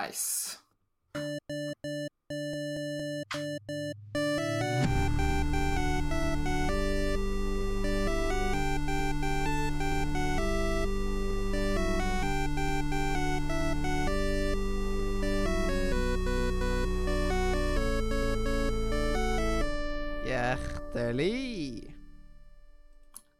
Nice. 0.00 0.56
Hjertelig 20.24 21.94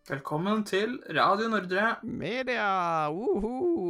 Velkommen 0.09 0.65
til 0.65 0.99
Radio 1.09 1.49
Nordre. 1.49 1.97
media! 2.03 3.09
Woho! 3.09 3.90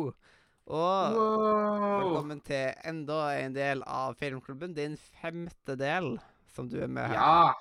Og 0.70 1.14
Wow. 1.16 1.96
velkommen 2.04 2.40
til 2.46 2.70
enda 2.86 3.16
en 3.40 3.54
del 3.56 3.80
av 3.90 4.14
Filmklubben. 4.20 4.74
Din 4.76 4.96
femte 4.96 5.74
del 5.78 6.12
som 6.54 6.68
du 6.70 6.76
er 6.82 6.86
med 6.90 7.08
her. 7.10 7.16
Ja. 7.18 7.52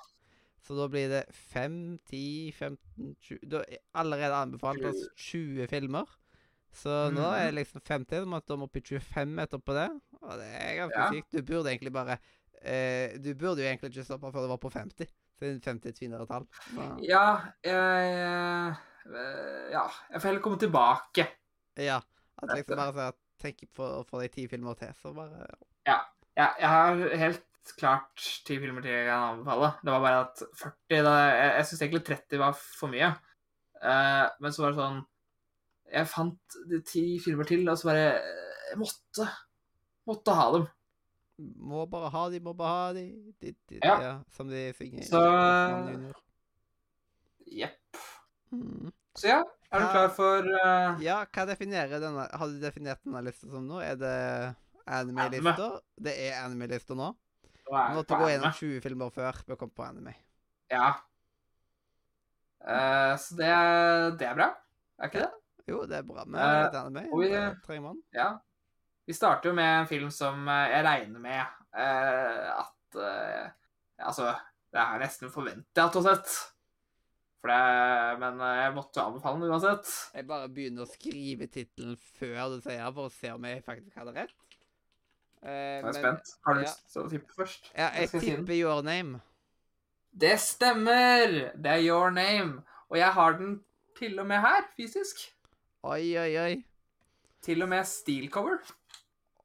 Så 0.62 0.76
da 0.76 0.86
blir 0.92 1.08
det 1.10 1.24
5, 1.34 1.98
10, 2.06 2.52
15, 2.54 3.16
20 3.20 3.38
Du 3.48 3.56
har 3.58 3.66
allerede 3.94 4.36
anbefalt 4.44 4.84
oss 4.86 5.08
20 5.16 5.66
filmer. 5.72 6.06
Så 6.72 7.10
nå 7.10 7.24
er 7.34 7.48
det 7.50 7.54
liksom 7.64 7.80
50, 7.82 8.20
Du 8.22 8.26
måtte 8.30 8.54
opp 8.54 8.76
i 8.76 8.80
25 8.84 9.38
etterpå 9.42 9.74
det. 9.74 9.88
Og 10.22 10.36
det 10.38 10.46
er 10.60 10.76
ganske 10.84 11.00
Ja. 11.00 11.10
sykt. 11.10 11.30
Du 11.32 11.42
burde 11.42 11.70
egentlig 11.72 11.92
bare 11.92 12.18
eh, 12.62 13.16
Du 13.18 13.34
burde 13.34 13.62
jo 13.62 13.66
egentlig 13.66 13.90
ikke 13.90 14.04
stoppe 14.04 14.30
før 14.32 14.42
det 14.46 14.50
var 14.50 14.58
på 14.58 14.70
50. 14.70 15.06
Siden 15.40 15.60
50 15.60 15.86
er 15.86 15.90
et 15.90 15.98
finere 15.98 16.26
tall. 16.26 16.46
Så, 16.74 16.98
Ja, 17.02 17.40
jeg 17.64 17.74
jeg, 17.74 18.76
Ja, 19.72 19.88
jeg 20.12 20.20
får 20.20 20.28
heller 20.28 20.40
komme 20.42 20.58
tilbake. 20.58 21.26
ja. 21.76 22.00
At 22.42 22.54
liksom 22.56 22.76
bare 22.80 22.92
så 22.96 23.06
at 23.10 23.68
på 23.76 23.86
å 24.00 24.02
få 24.08 24.20
de 24.20 24.28
ti 24.32 24.46
filmer 24.50 24.76
til, 24.76 24.92
så 25.00 25.12
bare 25.16 25.46
Ja, 25.88 25.98
jeg 26.36 26.68
har 26.68 26.98
helt 27.22 27.72
klart 27.78 28.24
ti 28.46 28.56
filmer 28.60 28.82
til 28.84 28.92
jeg 28.92 29.06
kan 29.08 29.34
anbefale. 29.34 29.70
Det 29.84 29.92
var 29.94 30.02
bare 30.04 30.20
at 30.26 30.42
40 30.60 31.02
da, 31.06 31.14
Jeg, 31.30 31.52
jeg 31.56 31.66
syns 31.68 31.82
egentlig 31.84 32.02
30 32.08 32.42
var 32.42 32.58
for 32.58 32.92
mye. 32.92 33.10
Uh, 33.80 34.26
men 34.40 34.52
så 34.52 34.62
var 34.66 34.74
det 34.74 34.80
sånn 34.82 34.98
Jeg 35.90 36.10
fant 36.12 36.58
de 36.68 36.80
ti 36.84 37.04
filmer 37.24 37.48
til, 37.48 37.64
og 37.68 37.78
så 37.80 37.88
bare 37.90 38.04
Jeg 38.70 38.80
måtte. 38.80 39.28
Måtte 40.10 40.34
ha 40.36 40.46
dem. 40.56 40.66
Må 41.40 41.86
bare 41.88 42.10
ha 42.12 42.26
de, 42.32 42.40
må 42.44 42.52
bare 42.56 42.74
ha 42.76 42.92
de. 42.96 43.06
de, 43.40 43.54
de 43.70 43.80
Ja. 43.80 43.94
ja. 44.04 44.14
Som 44.36 44.50
de 44.52 44.66
synger 44.76 45.06
Så- 45.08 46.14
Jepp. 47.50 47.96
Mm. 48.52 48.92
Så 49.16 49.26
ja, 49.30 49.40
er 49.70 49.82
du 49.82 49.86
klar 49.92 50.08
for 50.14 50.46
uh... 50.50 51.00
Ja, 51.04 51.20
hva 51.30 51.44
definerer 51.46 52.02
denne 52.02 52.24
Har 52.26 52.50
du 52.50 52.58
definert 52.62 53.02
denne 53.06 53.22
lista 53.26 53.46
som 53.50 53.68
nå? 53.68 53.78
Er 53.84 53.98
det 54.00 54.14
anime-lister? 54.90 55.76
Det 55.94 56.14
er 56.26 56.40
anime-lister 56.42 56.98
nå. 56.98 57.12
Nå 57.70 57.84
måtte 57.94 58.16
på 58.16 58.18
gå 58.18 58.26
anime. 58.26 58.32
gjennom 58.34 58.56
20 58.58 58.82
filmer 58.82 59.14
før 59.14 59.38
vi 59.46 59.58
kom 59.60 59.70
på 59.70 59.86
anime. 59.86 60.16
Ja. 60.72 60.88
Uh, 62.60 63.14
så 63.22 63.38
det, 63.38 63.50
det 64.20 64.26
er 64.26 64.36
bra, 64.36 64.48
er 64.98 65.12
ikke 65.12 65.22
det? 65.22 65.30
Jo, 65.70 65.84
det 65.88 66.00
er 66.00 66.06
bra 66.08 66.26
med 66.26 66.42
uh, 66.42 66.56
litt 66.64 66.78
anime. 66.80 67.06
vi- 67.22 67.62
trenger 67.64 67.84
man. 67.86 68.02
Ja. 68.16 68.30
Vi 69.06 69.14
starter 69.16 69.50
jo 69.50 69.56
med 69.56 69.70
en 69.84 69.90
film 69.90 70.10
som 70.14 70.50
jeg 70.50 70.84
regner 70.86 71.22
med 71.22 71.40
at 71.70 72.98
Altså, 74.00 74.32
det 74.72 74.80
er 74.80 75.00
nesten 75.02 75.30
forventa 75.30 75.84
at 75.86 75.94
du 75.94 76.00
har 76.00 76.16
sett. 76.16 76.34
For 77.40 77.48
det, 77.48 78.18
men 78.20 78.40
eh, 78.44 78.58
jeg 78.66 78.74
måtte 78.76 79.00
anbefale 79.00 79.40
den 79.40 79.50
uansett. 79.54 79.88
Jeg 80.14 80.26
bare 80.28 80.48
begynner 80.52 80.84
å 80.84 80.90
skrive 80.90 81.46
tittelen 81.48 81.96
før 82.18 82.50
du 82.52 82.60
sier 82.60 82.82
det, 82.84 82.90
for 82.98 83.08
å 83.08 83.12
se 83.14 83.30
om 83.32 83.46
jeg 83.48 83.62
faktisk 83.64 83.96
hadde 83.96 84.12
rett. 84.18 84.34
Eh, 85.40 85.48
Jeg 85.48 85.78
er 85.80 85.86
men- 85.88 85.94
spent. 85.94 86.34
Har 86.44 86.54
du 86.54 86.60
ja. 86.60 86.66
lyst 86.66 86.92
til 86.92 87.02
å 87.02 87.10
tippe 87.14 87.32
først? 87.38 87.70
Ja, 87.76 87.88
jeg 87.96 88.10
si 88.12 88.20
tipper 88.26 88.58
Your 88.58 88.82
Name. 88.84 89.22
Det 90.12 90.34
stemmer! 90.42 91.52
Det 91.56 91.70
er 91.78 91.80
Your 91.86 92.10
Name. 92.12 92.62
Og 92.90 92.98
jeg 92.98 93.12
har 93.16 93.38
den 93.38 93.60
til 93.96 94.18
og 94.20 94.26
med 94.26 94.40
her, 94.44 94.66
fysisk. 94.76 95.22
Oi, 95.82 96.16
oi, 96.18 96.32
oi. 96.36 96.64
Til 97.40 97.62
og 97.62 97.68
med 97.72 97.86
steel 97.88 98.28
cover. 98.28 98.58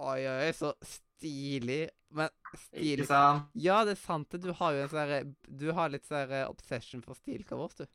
Oi, 0.03 0.19
oi, 0.27 0.51
så 0.51 0.73
stilig. 0.83 1.85
Men 2.11 2.27
Ikke 2.71 3.07
sant? 3.09 3.51
Ja, 3.59 3.83
det 3.87 3.95
er 3.95 4.01
sant 4.01 4.31
det. 4.31 4.41
Du 4.45 4.53
har 4.55 4.73
jo 4.75 4.85
en 4.85 4.91
sånn 4.91 5.35
Du 5.45 5.69
har 5.75 5.93
litt 5.93 6.07
sånn 6.07 6.33
obsession 6.47 7.03
for 7.05 7.17
stilcovers, 7.19 7.77
du. 7.79 7.85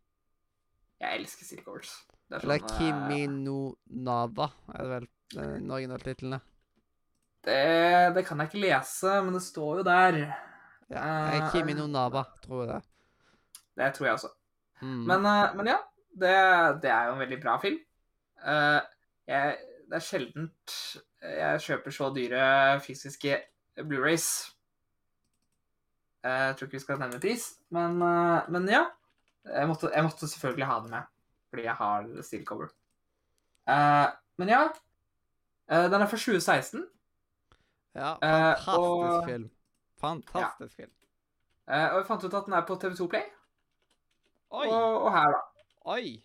Jeg 1.01 1.23
elsker 1.23 1.49
steel 1.49 1.65
covers. 1.65 1.93
Det 2.29 2.37
er 2.37 2.45
Eller 2.45 2.61
sånn, 2.61 2.71
eh, 2.71 2.77
Kimi 2.77 3.27
no 3.33 3.59
Nava, 4.05 4.51
er 4.75 4.83
det 4.83 4.91
vel 4.91 5.07
den 5.33 5.73
originaltittelen? 5.73 6.43
Det, 7.41 7.61
det 8.15 8.25
kan 8.27 8.43
jeg 8.43 8.51
ikke 8.51 8.65
lese, 8.67 9.15
men 9.25 9.33
det 9.39 9.43
står 9.47 9.81
jo 9.81 9.85
der. 9.87 10.19
Ja. 10.91 11.01
Eh, 11.01 11.37
eh, 11.39 11.47
Kimi 11.55 11.77
no 11.79 11.87
Nava, 11.89 12.27
tror 12.45 12.67
jeg 12.67 12.73
det. 12.75 12.83
Det 13.81 13.93
tror 13.97 14.11
jeg 14.11 14.19
også. 14.19 14.33
Mm. 14.83 15.05
Men, 15.09 15.31
eh, 15.33 15.55
men 15.57 15.73
ja, 15.73 15.79
det, 16.13 16.35
det 16.85 16.93
er 16.93 17.09
jo 17.09 17.17
en 17.17 17.25
veldig 17.25 17.41
bra 17.41 17.57
film. 17.63 17.81
Eh, 18.45 18.81
jeg, 19.31 19.57
det 19.89 19.97
er 19.97 20.05
sjeldent 20.05 20.77
jeg 21.21 21.65
kjøper 21.65 21.93
så 21.93 22.09
dyre 22.17 22.45
fysiske 22.85 23.35
Blu-rays. 23.77 24.27
Eh, 26.25 26.31
Jeg 26.31 26.57
tror 26.57 26.67
ikke 26.67 26.77
vi 26.77 26.83
skal 26.85 26.99
nevne 27.01 27.21
pris, 27.21 27.47
men, 27.71 28.03
eh, 28.03 28.51
men 28.51 28.69
ja. 28.69 28.85
Jeg 29.45 29.69
måtte, 29.69 29.89
jeg 29.95 30.05
måtte 30.05 30.29
selvfølgelig 30.29 30.67
ha 30.69 30.75
det 30.85 30.91
med, 30.91 31.03
fordi 31.49 31.63
jeg 31.65 31.75
har 31.75 32.09
steel 32.23 32.45
cover. 32.47 32.69
Uh, 33.71 34.11
men 34.37 34.49
ja. 34.49 34.67
Uh, 35.71 35.87
Den 35.91 36.03
er 36.03 36.07
fra 36.11 36.17
2016, 36.19 36.83
ja, 37.95 38.15
fantastisk 38.21 38.65
fantastisk 38.67 39.21
og- 39.21 39.25
film. 39.29 39.51
Fantastisk 40.01 40.77
film. 40.77 40.91
eh, 41.69 41.89
og 41.93 41.97
jeg 41.99 42.07
fant 42.07 42.25
ut 42.25 42.35
at 42.35 42.45
den 42.47 42.55
er 42.55 42.67
på 42.67 42.75
TV2 42.77 43.09
Play. 43.09 43.23
Oi! 44.51 44.67
Og, 44.69 45.03
og 45.05 45.13
her, 45.13 45.31
da. 45.31 45.41
Oi! 45.85 46.23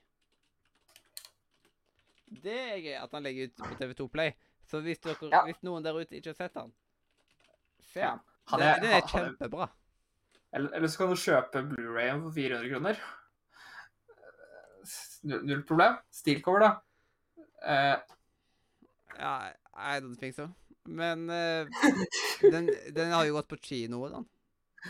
Det 2.43 2.55
er 2.59 2.79
gøy 2.83 2.95
at 3.03 3.11
han 3.15 3.23
legger 3.25 3.47
ut 3.47 3.55
på 3.63 3.75
TV2 3.79 4.07
Play. 4.11 4.31
Så 4.67 4.81
hvis, 4.81 4.99
dere, 4.99 5.29
Ja. 5.31 5.43
hvis 5.45 5.61
noen 5.63 5.83
der 5.85 5.93
ute 5.93 6.15
ikke 6.17 6.29
har 6.33 6.39
sett 6.39 6.53
den, 6.53 6.73
se 7.95 8.03
Ja. 8.05 8.15
Hadde 8.51 8.65
Det, 8.67 8.81
det 8.83 8.93
er 8.93 9.07
kjempebra. 9.09 9.67
Eller, 10.55 10.75
eller 10.77 10.87
så 10.91 11.01
kan 11.01 11.09
du 11.11 11.19
kjøpe 11.19 11.63
Blu-rayen 11.69 12.21
for 12.23 12.35
400 12.35 12.69
kroner. 12.71 12.99
Null, 15.23 15.45
null 15.49 15.63
problem. 15.67 15.97
Steelcover, 16.13 16.59
da. 16.63 16.69
Uh. 17.65 17.97
Ja, 19.17 19.33
I 19.75 19.99
don't 19.99 20.19
think 20.19 20.35
so. 20.35 20.47
Men 20.85 21.29
uh, 21.29 21.67
den, 22.53 22.69
den 22.95 23.11
har 23.11 23.25
jo 23.25 23.33
gått 23.39 23.49
på 23.49 23.57
kino, 23.57 24.05
den. 24.09 24.27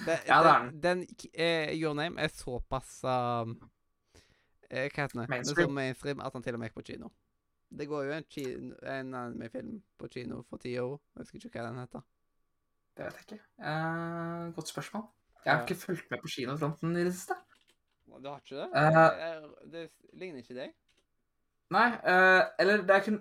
Ja, 0.05 0.44
det 0.44 0.51
er 0.51 0.59
den. 0.59 0.81
den 0.83 1.05
uh, 1.07 1.71
Your 1.73 1.94
Name 1.95 2.21
er 2.21 2.27
såpass 2.27 2.97
eh, 3.07 3.53
Hva 4.67 4.81
heter 4.89 5.13
den? 5.13 5.21
Er 5.23 5.29
Mainstream. 5.31 5.69
så 5.69 5.73
mainstream 5.73 6.19
at 6.19 6.33
han 6.33 6.44
til 6.44 6.57
og 6.57 6.59
med 6.59 6.69
gikk 6.69 6.81
på 6.81 6.88
kino. 6.91 7.13
Det 7.71 7.88
går 7.88 8.03
jo 8.03 8.17
en, 8.17 8.27
kino, 8.29 8.75
en 8.83 9.13
anime-film 9.15 9.79
på 9.97 10.11
kino 10.11 10.44
for 10.49 10.61
ti 10.61 10.75
år. 10.77 10.99
Jeg 11.15 11.23
husker 11.23 11.47
ikke 11.47 11.61
hva 11.61 11.69
den 11.69 11.79
heter. 11.79 12.03
Det 12.97 13.06
vet 13.06 13.16
jeg 13.19 13.25
ikke. 13.28 13.45
Eh, 13.59 14.53
godt 14.56 14.72
spørsmål. 14.72 15.03
Jeg 15.45 15.53
har 15.53 15.61
ikke 15.61 15.81
fulgt 15.81 16.11
med 16.11 16.22
på 16.22 16.31
kinofronten 16.35 16.95
i 16.95 17.03
det 17.06 17.13
siste. 17.13 17.35
Du 18.23 18.29
har 18.29 18.39
ikke 18.39 18.56
det? 18.56 18.67
Eh. 18.79 19.47
det, 19.72 19.72
det 19.72 20.19
ligner 20.19 20.39
ikke 20.39 20.56
deg? 20.56 20.75
Nei, 21.75 21.88
eh, 22.07 22.44
eller 22.59 22.85
det 22.88 22.95
er 22.95 23.03
kun 23.03 23.17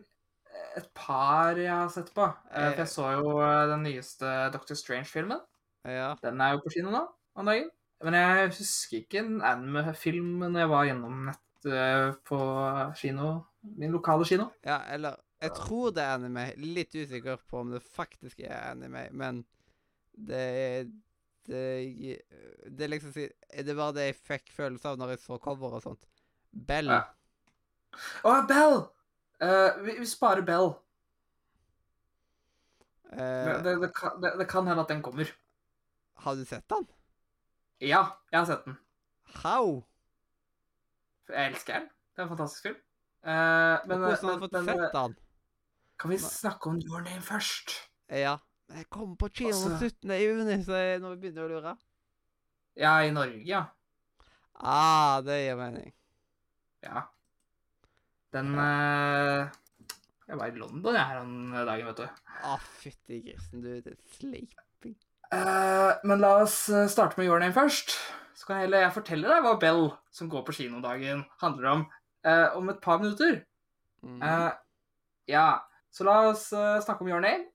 et 0.78 0.86
par 0.94 1.58
jeg 1.58 1.72
har 1.72 1.88
sett 1.90 2.12
på. 2.14 2.28
For 2.52 2.78
jeg 2.78 2.88
så 2.88 3.08
jo 3.16 3.32
den 3.72 3.82
nyeste 3.88 4.34
Doctor 4.54 4.78
Strange-filmen. 4.78 5.40
Ja. 5.84 6.14
Den 6.22 6.40
er 6.40 6.54
jo 6.54 6.62
på 6.64 6.72
kino 6.76 6.92
nå 6.94 7.02
om 7.34 7.50
dagen. 7.50 7.72
Men 8.04 8.14
jeg 8.14 8.52
husker 8.52 9.00
ikke 9.00 9.24
en 9.24 9.40
anime-film 9.42 10.44
når 10.44 10.60
jeg 10.60 10.70
var 10.70 10.86
gjennom 10.88 11.24
nett 11.30 11.68
på 12.28 12.38
kino. 13.00 13.32
Min 13.64 13.96
lokale 13.96 14.24
kino. 14.28 14.50
ja, 14.64 14.82
eller 14.92 15.16
Jeg 15.40 15.50
tror 15.56 15.90
det 15.90 16.02
er 16.02 16.14
anime. 16.14 16.46
Litt 16.56 16.94
usikker 16.94 17.36
på 17.50 17.60
om 17.60 17.74
det 17.74 17.82
faktisk 17.82 18.40
er 18.40 18.70
anime, 18.70 19.08
men 19.12 19.42
det 20.14 20.40
er 20.40 20.86
det, 21.44 22.20
det 22.72 22.84
er 22.86 22.88
liksom 22.88 23.12
Det 23.12 23.76
var 23.76 23.92
det 23.92 24.06
jeg 24.06 24.16
fikk 24.16 24.52
følelse 24.56 24.88
av 24.88 25.00
når 25.00 25.14
jeg 25.14 25.22
så 25.26 25.38
cover 25.42 25.76
og 25.76 25.82
sånt. 25.84 26.06
Bell. 26.54 26.88
Ja. 26.88 27.02
oh, 28.24 28.40
Bell! 28.48 28.86
Uh, 29.42 29.82
vi, 29.84 29.98
vi 29.98 30.06
sparer 30.08 30.44
Bell. 30.46 30.72
Uh, 33.12 33.18
Det, 33.18 33.58
det, 33.66 33.74
det, 33.82 33.90
kan, 33.94 34.16
det, 34.22 34.32
det 34.40 34.46
kan 34.48 34.66
hende 34.66 34.82
at 34.86 34.88
den 34.88 35.02
kommer. 35.02 35.28
har 36.24 36.34
du 36.34 36.44
sett 36.48 36.68
den? 36.70 36.86
Ja, 37.80 38.06
jeg 38.32 38.38
har 38.38 38.46
sett 38.48 38.64
den. 38.64 38.78
How? 39.42 39.82
Jeg 41.28 41.50
elsker 41.50 41.78
den. 41.78 41.90
Det 42.14 42.22
er 42.22 42.24
en 42.24 42.32
fantastisk 42.32 42.62
film. 42.70 42.80
Uh, 43.24 43.30
men, 43.88 43.98
Hvordan 43.98 44.24
har 44.24 44.34
du 44.34 44.46
fått 44.46 44.52
men 44.52 44.64
sett 44.64 44.96
den? 44.96 45.16
kan 45.98 46.10
vi 46.10 46.18
snakke 46.18 46.70
om 46.70 46.80
Your 46.80 47.00
Name 47.04 47.22
først? 47.22 47.70
Ja. 48.08 48.38
Jeg 48.72 48.88
kommer 48.90 49.16
på 49.16 49.28
kino 49.28 49.52
Altså- 49.52 49.78
17. 49.78 50.10
juni, 50.10 50.64
så 50.64 50.72
jeg, 50.72 51.00
nå 51.00 51.14
begynner 51.16 51.42
jeg 51.42 51.50
å 51.50 51.54
lure. 51.54 51.76
Ja, 52.76 52.98
i 53.02 53.10
Norge, 53.10 53.42
ja. 53.46 53.66
Ah, 54.54 55.20
det 55.20 55.44
gir 55.44 55.56
mening. 55.56 55.92
Ja. 56.82 57.02
Den 58.32 58.54
eh, 58.58 59.48
Jeg 60.26 60.38
var 60.40 60.46
i 60.46 60.58
London 60.58 60.94
jeg 60.94 61.04
her 61.04 61.20
om 61.20 61.52
dagen, 61.52 61.86
vet 61.86 62.02
du. 62.02 62.22
Å, 62.48 62.58
fytti 62.80 63.20
grisen, 63.22 63.62
du. 63.62 63.80
Det 63.84 63.92
er 63.92 64.00
sleiping. 64.16 64.96
Uh, 65.34 65.94
men 66.06 66.22
la 66.22 66.36
oss 66.42 66.68
eh, 66.68 66.86
starte 66.90 67.18
med 67.18 67.28
Your 67.28 67.40
Name 67.42 67.54
først. 67.54 67.96
Så 68.34 68.48
kan 68.48 68.62
heller 68.62 68.84
jeg 68.84 68.94
fortelle 68.96 69.30
deg 69.30 69.44
hva 69.44 69.54
Bell, 69.60 69.88
som 70.14 70.30
går 70.30 70.44
på 70.46 70.54
kino 70.56 70.80
dagen, 70.82 71.24
handler 71.42 71.70
om 71.70 71.84
uh, 72.26 72.56
om 72.58 72.68
et 72.72 72.80
par 72.82 72.98
minutter. 73.02 73.42
Mm. 74.02 74.22
Uh, 74.22 74.50
ja, 75.30 75.48
så 75.94 76.06
la 76.08 76.16
oss 76.32 76.48
snakke 76.50 77.04
om 77.04 77.10
Your 77.12 77.22
Name. 77.22 77.46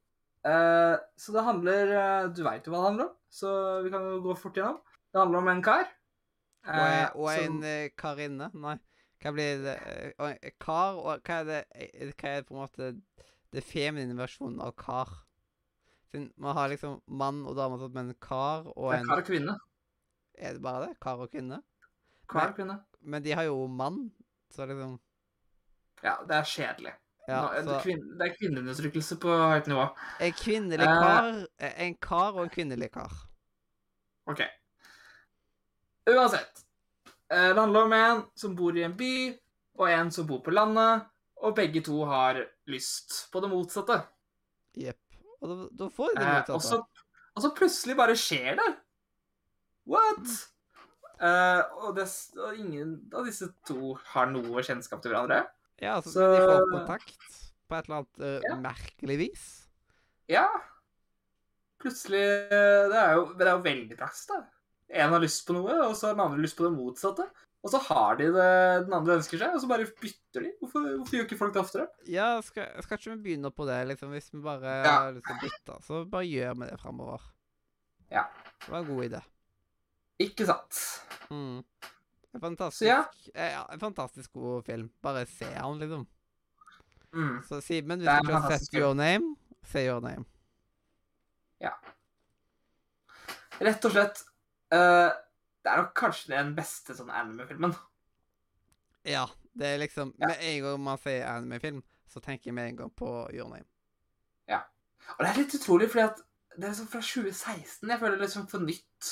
Eh, 0.45 0.95
så 1.19 1.33
det 1.35 1.43
handler 1.43 1.89
eh, 1.99 2.27
Du 2.31 2.43
veit 2.45 2.63
jo 2.65 2.71
hva 2.71 2.79
det 2.79 2.87
handler 2.89 3.09
om, 3.09 3.15
så 3.29 3.49
vi 3.83 3.89
kan 3.91 4.05
jo 4.07 4.21
gå 4.23 4.35
fort 4.39 4.55
gjennom. 4.55 4.77
Det 5.11 5.19
handler 5.19 5.39
om 5.41 5.47
en 5.47 5.61
kar. 5.63 5.87
og, 6.65 6.75
en- 6.75 6.93
eh, 7.03 7.09
og 7.15 7.29
som- 7.29 7.63
en 7.63 7.89
karinne? 7.97 8.51
Nei. 8.53 8.77
Hva 9.19 9.31
blir 9.35 9.63
det 9.63 10.13
og 10.17 10.29
en 10.29 10.51
Kar, 10.59 10.95
og 10.95 11.21
hva 11.23 11.39
er 11.41 11.43
det 11.43 11.65
Hva 12.15 12.29
er 12.29 12.35
det 12.41 12.45
på 12.47 12.53
en 12.55 12.61
måte 12.61 13.01
det 13.51 13.63
feminine 13.63 14.15
versjonen 14.15 14.61
av 14.61 14.75
kar? 14.77 15.09
Siden 16.11 16.31
man 16.37 16.55
har 16.55 16.69
liksom 16.69 17.01
mann 17.07 17.45
og 17.45 17.55
dame, 17.57 17.89
men 17.93 18.13
kar 18.21 18.65
og 18.77 18.93
en 18.93 19.05
kar 19.05 19.17
og 19.17 19.25
kvinne. 19.25 19.57
Er 20.37 20.53
det 20.53 20.61
bare 20.61 20.87
det? 20.87 20.99
Kar 21.01 21.19
og 21.19 21.29
kvinne? 21.31 21.61
Kar 22.29 22.49
og 22.49 22.55
kvinne. 22.55 22.79
Men 23.01 23.23
de 23.23 23.31
har 23.31 23.43
jo 23.43 23.67
mann, 23.67 24.11
så 24.49 24.65
liksom 24.65 24.99
Ja, 26.03 26.15
det 26.25 26.31
er 26.31 26.43
kjedelig. 26.43 26.93
Ja, 27.29 27.41
så 27.63 27.79
det 27.85 28.25
er 28.25 28.35
kvinneundertrykkelse 28.39 29.17
på 29.21 29.33
høyt 29.53 29.67
nivå. 29.69 29.85
En 30.25 30.33
kvinnelig 30.39 30.87
Eh. 30.87 31.01
kar 31.03 31.29
eh, 31.59 31.73
En 31.87 31.95
kar 32.01 32.33
og 32.33 32.43
en 32.47 32.49
kvinnelig 32.53 32.91
kar. 32.93 33.11
OK. 34.29 34.41
Uansett. 36.09 36.63
eh, 37.31 37.49
Det 37.53 37.59
handler 37.61 37.83
om 37.85 37.93
en 37.93 38.23
som 38.35 38.55
bor 38.55 38.77
i 38.77 38.83
en 38.83 38.95
by, 38.97 39.37
og 39.79 39.89
en 39.91 40.11
som 40.11 40.27
bor 40.27 40.41
på 40.41 40.51
landet, 40.51 41.05
og 41.41 41.55
begge 41.55 41.81
to 41.85 42.03
har 42.05 42.41
lyst 42.67 43.29
på 43.31 43.41
det 43.41 43.49
motsatte. 43.51 44.01
Jepp. 44.75 44.97
Og 45.41 45.49
da, 45.49 45.67
da 45.83 45.89
får 45.89 46.15
de 46.15 46.19
det 46.19 46.25
Eh, 46.27 46.33
motsatte. 46.39 46.53
og, 46.53 46.61
så, 46.61 47.05
og 47.35 47.43
så 47.45 47.51
plutselig 47.55 47.95
bare 47.97 48.15
skjer 48.17 48.55
det. 48.59 48.69
What? 49.89 50.25
Eh, 51.21 51.61
og, 51.83 51.95
det, 51.95 52.07
og 52.39 52.57
ingen 52.57 52.97
av 53.13 53.25
disse 53.25 53.47
to 53.67 53.93
har 54.13 54.27
noe 54.31 54.61
kjennskap 54.63 55.01
til 55.03 55.11
hverandre. 55.13 55.45
Ja, 55.81 55.95
altså, 55.99 56.11
så- 56.11 56.29
de 56.35 56.45
får 56.47 56.71
kontakt 56.73 57.17
på 57.69 57.75
et 57.77 57.85
eller 57.89 57.97
annet 58.01 58.19
uh, 58.19 58.41
Ja. 58.49 58.55
merkelig 58.63 59.17
vis. 59.21 59.43
Ja. 60.29 60.47
Plutselig 61.79 62.21
eh, 62.51 62.87
Det 62.91 62.97
er 62.99 63.13
jo, 63.15 63.27
det 63.39 63.45
er 63.47 63.53
jo 63.55 63.63
veldig 63.63 63.97
praksis, 63.99 64.27
da. 64.27 64.41
En 64.89 65.13
har 65.13 65.21
lyst 65.21 65.45
på 65.47 65.53
noe, 65.55 65.75
og 65.85 65.93
så 65.95 66.07
har 66.09 66.15
den 66.17 66.25
andre 66.25 66.41
lyst 66.43 66.57
på 66.57 66.65
det 66.65 66.73
motsatte. 66.75 67.27
Og 67.63 67.71
så 67.73 67.79
har 67.89 68.15
de 68.19 68.29
det 68.33 68.49
den 68.87 68.93
andre 68.95 69.17
ønsker 69.19 69.37
seg, 69.37 69.53
og 69.53 69.61
så 69.61 69.67
bare 69.69 69.85
bytter 69.99 70.45
de. 70.45 70.51
Hvorfor, 70.61 70.85
hvorfor 70.97 71.15
gjør 71.17 71.25
ikke 71.27 71.37
folk 71.39 71.53
det 71.53 71.61
oftere? 71.61 71.87
Ja, 72.07 72.29
skal, 72.41 72.69
skal 72.83 72.97
ikke 72.97 73.11
vi 73.17 73.23
begynne 73.27 73.51
på 73.53 73.67
det, 73.67 73.77
liksom? 73.91 74.11
Hvis 74.15 74.31
vi 74.33 74.39
bare 74.43 74.73
Ja. 74.85 74.93
har 75.03 75.11
lyst 75.13 75.27
til 75.27 75.35
å 75.35 75.43
bytte, 75.43 75.77
så 75.85 75.99
bare 76.09 76.23
gjør 76.29 76.55
vi 76.61 76.69
det 76.71 76.79
framover. 76.81 77.21
Ja. 78.11 78.23
Det 78.65 78.69
var 78.73 78.79
en 78.79 78.87
god 78.95 79.03
idé. 79.09 79.21
Ikke 80.19 80.45
sant? 80.49 80.79
Mm. 81.29 81.61
En 82.31 82.41
fantastisk, 82.41 82.87
ja. 82.89 83.03
eh, 83.33 83.51
ja, 83.51 83.69
en 83.73 83.79
fantastisk 83.79 84.33
god 84.33 84.65
film. 84.65 84.89
Bare 85.01 85.25
se 85.25 85.45
han, 85.53 85.79
liksom. 85.79 86.07
Mm. 87.13 87.43
Så 87.43 87.61
Simen, 87.61 87.99
hvis 87.99 88.09
du 88.09 88.27
ikke 88.27 88.41
har 88.41 88.57
sett 88.57 88.73
Your 88.73 88.93
Name, 88.93 89.35
se 89.65 89.85
Your 89.87 90.01
Name. 90.01 90.25
Ja. 91.59 91.73
Rett 93.59 93.85
og 93.85 93.91
slett 93.91 94.21
uh, 94.71 95.09
Det 95.59 95.67
er 95.67 95.81
nok 95.81 95.89
kanskje 95.97 96.31
den 96.31 96.53
beste 96.55 96.95
sånn 96.95 97.09
anime-filmen. 97.11 97.73
Ja, 99.09 99.25
det 99.57 99.73
er 99.73 99.81
liksom 99.81 100.13
Ja. 100.19 100.29
Med 100.29 100.43
en 100.51 100.61
gang 100.63 100.83
man 100.85 101.01
sier 101.01 101.25
anime-film, 101.27 101.81
så 102.07 102.21
tenker 102.23 102.51
jeg 102.51 102.55
med 102.59 102.69
en 102.71 102.83
gang 102.83 102.93
på 102.93 103.09
Your 103.33 103.49
Name. 103.49 103.67
Ja. 104.47 104.61
Og 105.17 105.25
det 105.25 105.31
er 105.31 105.41
litt 105.41 105.57
utrolig, 105.57 105.89
fordi 105.89 106.05
at 106.05 106.21
det 106.55 106.67
er 106.67 106.71
liksom 106.71 106.91
fra 106.91 107.01
2016 107.01 107.89
jeg 107.89 107.99
føler 107.99 108.21
liksom 108.21 108.47
for 108.51 108.63
nytt. 108.63 109.09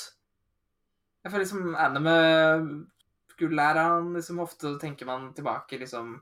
Jeg 1.24 1.32
føler 1.32 1.44
liksom 1.44 1.74
anime 1.74 2.16
Gullæreren 3.38 4.12
liksom 4.16 4.40
ofte 4.42 4.74
tenker 4.82 5.06
man 5.06 5.32
tilbake 5.36 5.78
liksom 5.80 6.16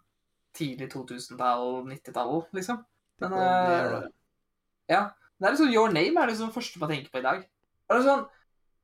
tidlig 0.57 0.89
2000-tall, 0.93 1.83
90-tall, 1.89 2.47
liksom. 2.57 2.83
Men 3.21 3.33
det 3.33 3.43
er, 3.45 3.85
Era. 3.87 4.01
Ja. 4.89 5.03
Det 5.37 5.47
er 5.49 5.53
liksom 5.57 5.73
Your 5.73 5.93
Name 5.93 6.23
er 6.23 6.31
liksom 6.33 6.53
første 6.55 6.81
man 6.81 6.89
tenker 6.93 7.13
på 7.13 7.21
i 7.21 7.25
dag. 7.27 7.43
Og 7.89 7.95
det 7.95 8.01
er 8.03 8.09
sånn, 8.11 8.27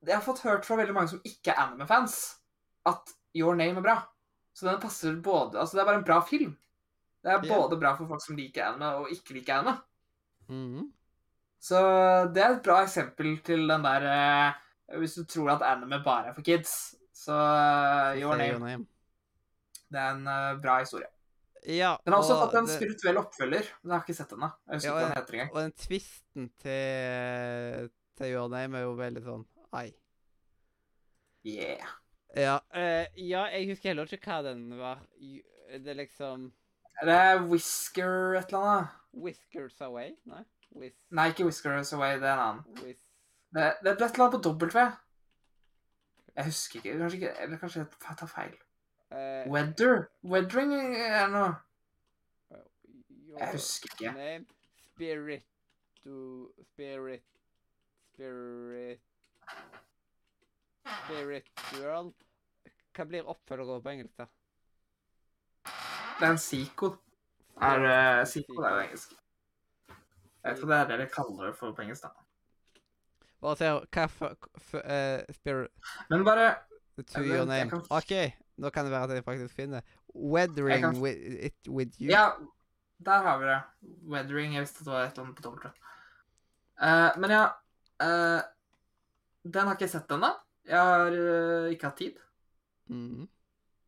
Jeg 0.02 0.17
har 0.17 0.25
fått 0.25 0.40
hørt 0.43 0.64
fra 0.67 0.76
veldig 0.81 0.94
mange 0.96 1.12
som 1.12 1.20
ikke 1.25 1.52
er 1.52 1.61
anime-fans, 1.62 2.17
at 2.90 3.12
Your 3.38 3.55
Name 3.55 3.79
er 3.79 3.84
bra. 3.87 3.94
Så 4.52 4.67
den 4.67 4.81
passer 4.82 5.14
både 5.23 5.61
Altså, 5.61 5.76
det 5.78 5.82
er 5.85 5.88
bare 5.93 6.00
en 6.00 6.08
bra 6.08 6.19
film. 6.26 6.56
Det 7.23 7.31
er 7.31 7.38
Ja. 7.46 7.55
både 7.61 7.78
bra 7.81 7.94
for 7.96 8.06
folk 8.11 8.20
som 8.20 8.37
liker 8.37 8.64
anime, 8.67 8.88
og 8.99 9.08
ikke 9.14 9.35
liker 9.38 9.55
anime. 9.61 9.76
Mhm. 10.49 10.90
Så 11.62 11.78
det 12.35 12.43
er 12.43 12.56
et 12.56 12.62
bra 12.64 12.81
eksempel 12.82 13.37
til 13.44 13.69
den 13.69 13.82
der 13.87 14.02
eh, 14.11 14.99
Hvis 14.99 15.14
du 15.14 15.25
tror 15.25 15.52
at 15.52 15.62
anime 15.62 16.02
bare 16.05 16.26
er 16.28 16.35
for 16.35 16.43
kids, 16.43 16.96
så 17.22 17.36
Your 18.19 18.36
Name. 18.36 18.50
Your 18.52 18.62
Name. 18.66 18.86
Det 19.92 20.00
er 20.00 20.14
en 20.16 20.26
uh, 20.26 20.60
bra 20.62 20.78
historie. 20.82 21.08
Ja, 21.62 21.92
Den 22.02 22.14
har 22.14 22.19
også 22.24 22.34
og 22.34 22.40
fått 22.48 22.56
en 22.58 22.66
det- 22.66 22.74
spirituell 22.80 23.19
oppfølger. 23.20 23.66
Men 23.82 23.92
jeg 23.92 23.98
har 23.98 24.04
ikke 24.06 24.16
sett 24.19 24.30
den, 24.34 24.40
da. 24.42 24.48
Jeg 24.66 24.78
husker 24.80 24.88
Ja, 24.88 24.94
ikke 24.94 25.02
hva 25.02 25.08
den 25.08 25.19
heter 25.20 25.36
engang. 25.38 25.50
Og 25.52 25.60
den 25.62 25.74
twisten 25.78 26.48
til, 26.64 27.90
til 28.19 28.32
Your 28.34 28.48
Name 28.50 28.78
er 28.80 28.86
jo 28.88 28.94
veldig 28.98 29.22
sånn 29.26 29.44
Ai. 29.72 29.88
Yeah. 31.46 31.92
Ja, 32.36 32.56
uh, 32.74 33.04
ja, 33.19 33.44
jeg 33.52 33.68
husker 33.72 33.92
heller 33.92 34.08
ikke 34.16 34.30
hva 34.30 34.40
den 34.46 34.66
var. 34.78 35.00
Det 35.72 35.88
er 35.92 35.98
liksom 35.98 36.50
Det 37.02 37.14
er 37.14 37.40
Whisker 37.50 38.36
et 38.40 38.52
eller 38.52 38.66
annet. 38.72 38.98
Whiskers 39.12 39.80
Away? 39.84 40.14
Nei? 40.30 40.42
Whis... 40.72 40.94
Nei, 41.12 41.28
ikke 41.32 41.44
Whiskers 41.44 41.92
Away, 41.92 42.16
det 42.22 42.28
er 42.30 42.32
en 42.38 42.44
annen. 42.46 42.82
Whis... 42.82 43.00
Det, 43.52 43.66
det 43.84 43.90
er 43.90 43.96
et 43.98 44.06
eller 44.06 44.26
annet 44.26 44.38
på 44.38 44.52
W. 44.56 44.86
Jeg 46.37 46.44
husker 46.44 46.81
ikke. 46.81 46.99
Kanskje 46.99 47.19
ikke 47.20 47.32
Eller 47.43 47.58
kanskje 47.61 47.81
jeg 47.81 48.17
tar 48.19 48.26
feil. 48.26 48.55
eh, 49.11 49.50
Weather? 49.52 50.06
Weathering 50.25 50.73
er 50.96 51.26
noe 51.29 51.55
Jeg 53.38 53.49
husker 53.52 53.88
ikke. 53.93 54.12
Name 54.17 54.44
Spirit 54.94 55.44
to 56.05 56.49
Spirit 56.73 57.23
Spirit 58.12 59.00
Spiritual 61.05 62.12
Hva 62.93 63.05
blir 63.08 63.28
oppfølgere 63.32 63.81
på 63.82 63.88
engelsk, 63.94 64.19
da? 64.19 64.26
Det 66.19 66.26
er 66.26 66.35
en 66.35 66.38
sequel. 66.38 66.93
Er 67.62 67.87
uh, 67.87 68.26
sequel 68.28 68.67
er 68.69 68.75
jo 68.75 68.82
engelsk. 68.87 69.14
Jeg 70.43 70.50
vet 70.50 70.58
ikke 70.58 70.67
om 70.67 70.73
det 70.73 70.78
er 70.78 70.90
det 70.90 70.99
de 71.00 71.06
kaller 71.14 71.46
det 71.49 71.55
for 71.56 71.73
på 71.73 71.82
engelsk, 71.87 72.05
da. 72.05 72.26
Bare 73.42 73.56
se 73.58 73.70
hva 73.96 74.06
for 74.08 74.37
f 74.61 74.75
uh, 74.78 75.22
Spirit 75.34 75.70
Men 76.11 76.25
bare 76.25 76.54
to 77.08 77.22
your 77.25 77.44
name. 77.49 77.70
kan- 77.70 77.82
OK, 77.90 78.12
nå 78.62 78.70
kan 78.70 78.84
det 78.87 78.92
være 78.92 79.08
at 79.11 79.14
jeg 79.18 79.25
faktisk 79.26 79.54
finner 79.56 79.80
Weathering 80.14 80.82
kan- 80.84 81.00
with, 81.02 81.18
it 81.49 81.68
with 81.68 81.96
you. 82.00 82.11
Ja, 82.12 82.28
der 83.04 83.22
har 83.26 83.38
vi 83.40 83.46
det. 83.49 83.61
Weathering. 84.12 84.54
Jeg 84.54 84.61
visste 84.66 84.80
at 84.82 84.84
det 84.87 84.92
var 84.92 85.04
et 85.04 85.12
eller 85.12 85.25
annet 85.25 85.37
på 85.37 85.42
dobbelt. 85.42 85.66
Uh, 86.82 87.20
men 87.20 87.30
ja 87.30 87.44
uh, 88.02 88.40
Den 89.44 89.66
har 89.66 89.75
ikke 89.75 89.87
jeg 89.88 89.90
sett 89.96 90.11
ennå. 90.14 90.30
Jeg 90.68 90.78
har 90.78 91.11
uh, 91.11 91.70
ikke 91.72 91.88
hatt 91.88 91.96
tid. 91.99 92.20
Mm. 92.88 93.28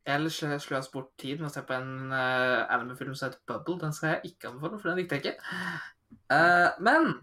Ellers 0.06 0.34
slår 0.36 0.74
jeg 0.80 0.90
bort 0.92 1.12
tid 1.18 1.38
med 1.38 1.46
å 1.48 1.52
se 1.54 1.62
på 1.64 1.72
en 1.76 2.10
uh, 2.12 2.64
anime-film 2.74 3.14
som 3.14 3.28
heter 3.30 3.40
Bubble. 3.46 3.78
Den 3.80 3.92
skal 3.94 4.08
jeg 4.16 4.32
ikke 4.32 4.48
anbefale, 4.50 4.80
for 4.80 4.90
den 4.90 4.98
likte 4.98 5.16
jeg 5.16 5.24
ikke. 5.24 5.38
Uh, 6.32 6.74
men 6.84 7.14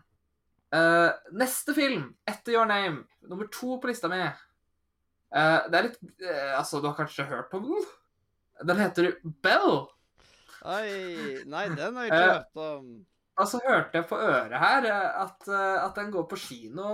eh, 0.76 1.10
neste 1.38 1.76
film, 1.76 2.10
etter 2.28 2.56
Your 2.56 2.68
Name, 2.70 3.04
nummer 3.28 3.50
to 3.52 3.78
på 3.82 3.90
lista 3.92 4.10
mi 4.12 4.20
uh, 4.22 5.60
Det 5.68 5.78
er 5.78 5.88
litt 5.88 6.00
uh, 6.24 6.58
Altså, 6.60 6.80
du 6.82 6.90
har 6.90 6.98
kanskje 6.98 7.28
hørt 7.30 7.54
om 7.58 7.68
den? 7.70 7.88
Den 8.68 8.82
heter 8.82 9.16
Bell. 9.44 9.88
Oi, 10.62 10.90
nei, 11.50 11.64
den 11.74 11.96
har 11.98 12.06
jeg 12.06 12.12
ikke 12.12 12.34
hørt 12.34 12.60
om. 12.62 12.90
Altså 13.42 13.62
hørte 13.64 13.98
jeg 13.98 14.06
på 14.06 14.20
øret 14.22 14.54
her 14.62 14.86
at, 14.92 15.48
at 15.50 15.96
den 15.98 16.12
går 16.14 16.28
på 16.30 16.38
kino 16.38 16.92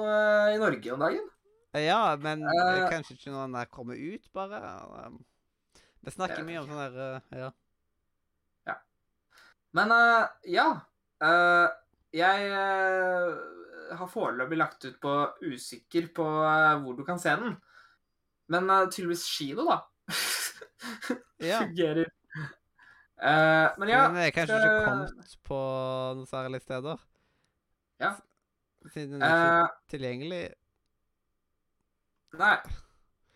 i 0.48 0.60
Norge 0.62 0.94
om 0.94 1.02
dagen. 1.04 1.26
Ja, 1.76 2.16
men 2.16 2.46
kanskje 2.88 3.18
ikke 3.18 3.34
når 3.34 3.42
den 3.50 3.58
der 3.58 3.68
kommer 3.74 4.00
ut, 4.00 4.30
bare. 4.38 4.62
Det 4.62 6.08
Vi 6.08 6.14
snakker 6.16 6.46
mye 6.48 6.62
om 6.62 6.70
sånn 6.70 6.80
der 6.86 7.02
eh, 7.04 7.42
Ja. 7.42 8.78
Men 9.76 9.92
ja. 10.48 10.68
jeg 12.16 12.48
har 13.96 14.10
foreløpig 14.12 14.58
lagt 14.60 14.86
ut 14.86 15.00
på 15.02 15.14
usikker 15.46 16.10
på 16.16 16.26
eh, 16.26 16.76
hvor 16.84 16.98
du 16.98 17.04
kan 17.08 17.20
se 17.22 17.34
den. 17.40 17.56
Men 18.52 18.70
uh, 18.72 18.86
tydeligvis 18.90 19.26
kino, 19.38 19.68
da. 19.68 19.82
Ja. 21.38 21.60
Fungerer. 21.60 22.08
Uh, 23.18 23.74
men 23.82 23.90
ja 23.90 24.04
den 24.08 24.20
er 24.22 24.32
kanskje 24.34 24.58
ikke 24.58 24.86
kommet 24.86 25.32
på 25.46 25.58
noen 26.18 26.30
særlige 26.30 26.62
steder? 26.62 27.00
Ja. 28.02 28.12
Siden 28.94 29.16
den 29.18 29.26
er 29.26 29.38
ikke 29.38 29.64
uh, 29.64 29.76
tilgjengelig? 29.94 30.42
Nei. 32.38 32.56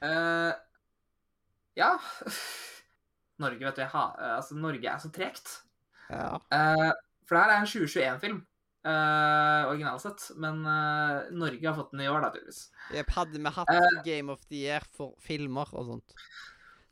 Uh, 0.06 0.54
ja. 1.78 1.92
Norge, 3.42 3.66
vet 3.66 3.78
du, 3.78 3.82
jeg 3.82 3.94
har, 3.94 4.18
altså, 4.38 4.58
Norge 4.58 4.90
er 4.90 5.02
så 5.02 5.10
tregt. 5.14 5.54
Ja. 6.10 6.38
For 7.26 7.38
det 7.38 7.44
her 7.44 7.54
er 7.54 7.62
en 7.62 7.70
2021-film, 7.70 8.42
uh, 8.86 9.70
originalt 9.70 10.02
sett. 10.02 10.28
Men 10.36 10.66
uh, 10.66 11.28
Norge 11.32 11.68
har 11.68 11.76
fått 11.78 11.92
den 11.92 12.02
i 12.02 12.10
år, 12.10 12.22
da, 12.22 12.32
tydeligvis. 12.34 12.62
Yep, 12.94 13.14
hadde 13.18 13.40
vi 13.44 13.54
hatt 13.58 13.70
uh, 13.76 14.02
Game 14.06 14.32
of 14.34 14.44
the 14.50 14.56
Year 14.66 14.86
for 14.98 15.16
filmer 15.22 15.70
og 15.74 15.86
sånt, 15.92 16.14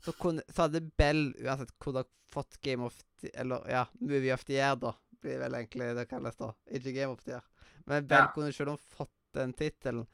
så, 0.04 0.12
kunne, 0.12 0.42
så 0.48 0.66
hadde 0.66 0.80
Bell 0.96 1.30
uansett 1.44 1.74
dere 1.84 2.04
fått 2.30 2.60
Game 2.62 2.86
of 2.86 2.94
the 3.20 3.30
Eller 3.34 3.66
ja, 3.68 3.84
Movie 4.00 4.32
of 4.34 4.44
the 4.48 4.54
Year, 4.58 4.76
da. 4.80 4.94
Blir 5.20 5.38
vel 5.42 5.54
egentlig 5.58 5.90
det 5.98 6.06
kalles 6.08 6.36
da. 6.38 6.52
Ikke 6.72 6.92
Game 6.96 7.12
of 7.12 7.24
the 7.26 7.34
Year. 7.34 7.44
Men 7.84 8.06
Bell 8.06 8.24
Ja. 8.24 8.32
kunne 8.34 8.52
selv 8.52 8.70
om 8.76 8.78
fått 8.78 9.12
den 9.36 9.52
tittelen 9.52 10.06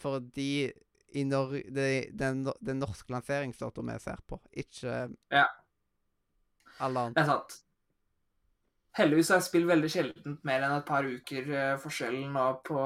fordi 0.00 0.72
i 1.14 1.22
Nor 1.24 1.52
det, 1.70 2.08
den, 2.18 2.40
den 2.60 2.80
norske 2.82 3.12
lanseringsdatoen 3.14 3.92
vi 3.92 3.98
ser 4.02 4.18
på, 4.26 4.40
ikke 4.50 4.94
Ja. 5.30 5.44
alle 6.82 7.04
andre. 7.06 7.14
Det 7.14 7.22
er 7.22 7.28
sant. 7.30 7.58
Heldigvis 8.94 9.30
har 9.32 9.40
jeg 9.40 9.46
spilt 9.48 9.66
veldig 9.66 9.88
sjeldent 9.90 10.44
mer 10.46 10.62
enn 10.62 10.76
et 10.76 10.84
par 10.86 11.02
uker 11.02 11.48
forskjellen 11.82 11.82
forskjell 11.82 12.18
nå 12.30 12.44
på 12.68 12.76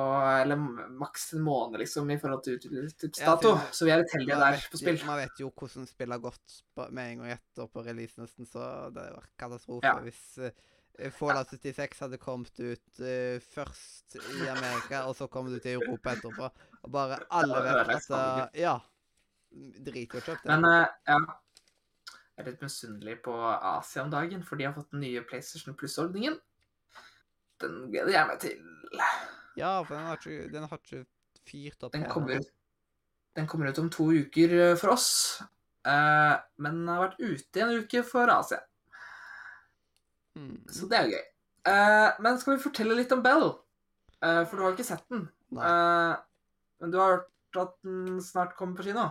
Eller 0.41 0.61
maks 1.03 1.27
en 1.37 1.43
måned, 1.45 1.77
liksom, 1.83 2.09
i 2.15 2.17
forhold 2.21 2.45
til 2.47 2.57
utgivelsesdato. 2.57 3.51
Ja, 3.53 3.75
så 3.77 3.85
vi 3.85 3.93
er 3.93 4.01
litt 4.01 4.15
heldige 4.17 4.39
der 4.41 4.63
på 4.73 4.81
spill. 4.81 5.01
Man 5.05 5.21
vet 5.21 5.43
jo 5.43 5.51
hvordan 5.53 5.89
spill 5.91 6.15
har 6.15 6.23
gått 6.23 6.57
med 6.89 7.03
en 7.05 7.23
gang 7.23 7.35
etter 7.37 7.69
på 7.73 7.85
release, 7.85 8.17
nesten, 8.21 8.49
så 8.49 8.89
det 8.95 9.05
var 9.13 9.27
katastrofe 9.41 9.85
Ja. 9.85 9.99
hvis 10.07 10.23
uh, 10.41 11.11
Fallout 11.15 11.53
76 11.53 12.01
hadde 12.07 12.21
kommet 12.23 12.57
ut 12.57 13.03
uh, 13.05 13.37
først 13.53 14.17
i 14.17 14.49
Amerika, 14.49 15.05
og 15.11 15.17
så 15.19 15.29
kom 15.29 15.51
det 15.53 15.61
ut 15.61 15.69
i 15.69 15.77
Europa 15.77 16.17
etterpå. 16.17 16.49
Og 16.89 16.95
bare 16.95 17.21
alle 17.29 17.61
vet 17.69 17.93
at 17.99 18.09
uh, 18.17 18.47
Ja. 18.57 18.79
Drit 19.53 20.13
i 20.13 20.19
å 20.19 20.25
kjøpe 20.25 20.41
det. 20.45 20.57
Men 20.57 20.65
uh, 20.69 20.89
ja 21.09 21.21
Jeg 22.39 22.45
er 22.45 22.53
litt 22.53 22.61
misunnelig 22.63 23.17
på 23.25 23.33
Asia 23.35 24.05
om 24.05 24.11
dagen, 24.13 24.45
for 24.47 24.61
de 24.61 24.69
har 24.69 24.75
fått 24.77 24.93
den 24.95 25.01
nye 25.03 25.25
PlayStation 25.27 25.75
Plus-ordningen. 25.75 26.37
Den 27.59 27.81
gleder 27.91 28.13
jeg 28.15 28.29
meg 28.29 28.39
til. 28.45 28.61
ja, 29.59 29.73
for 29.83 29.97
den 29.97 30.05
har 30.07 30.21
ikke, 30.21 30.45
den 30.53 30.67
har 30.71 30.79
ikke 30.79 31.01
fyrt 31.49 31.83
opp 31.83 31.97
Den 31.97 32.07
kommer 32.07 32.37
ennå. 32.37 32.47
den 33.35 33.49
kommer 33.51 33.73
ut 33.73 33.81
om 33.83 33.91
to 33.91 34.07
uker 34.15 34.55
eh, 34.55 34.77
for 34.79 34.95
oss. 34.95 35.09
Eh, 35.83 36.37
men 36.63 36.79
den 36.79 36.93
har 36.93 37.09
vært 37.09 37.19
ute 37.19 37.59
i 37.59 37.65
en 37.65 37.83
uke 37.83 38.05
for 38.07 38.31
Asia. 38.31 38.63
Mm. 40.39 40.63
Så 40.71 40.87
det 40.87 41.01
er 41.01 41.09
jo 41.09 41.19
gøy. 41.19 41.27
Eh, 41.75 42.09
men 42.23 42.39
skal 42.39 42.55
vi 42.55 42.67
fortelle 42.69 43.01
litt 43.01 43.19
om 43.19 43.25
Bell? 43.27 43.51
For 44.23 44.55
du 44.55 44.63
har 44.63 44.71
jo 44.71 44.77
ikke 44.79 44.87
sett 44.87 45.11
den. 45.11 45.27
Nei. 45.55 45.67
Men 46.79 46.95
du 46.95 46.97
har 46.99 47.17
hørt 47.17 47.59
at 47.63 47.75
den 47.87 48.23
snart 48.23 48.55
kommer 48.59 48.79
på 48.79 48.87
kino. 48.87 49.11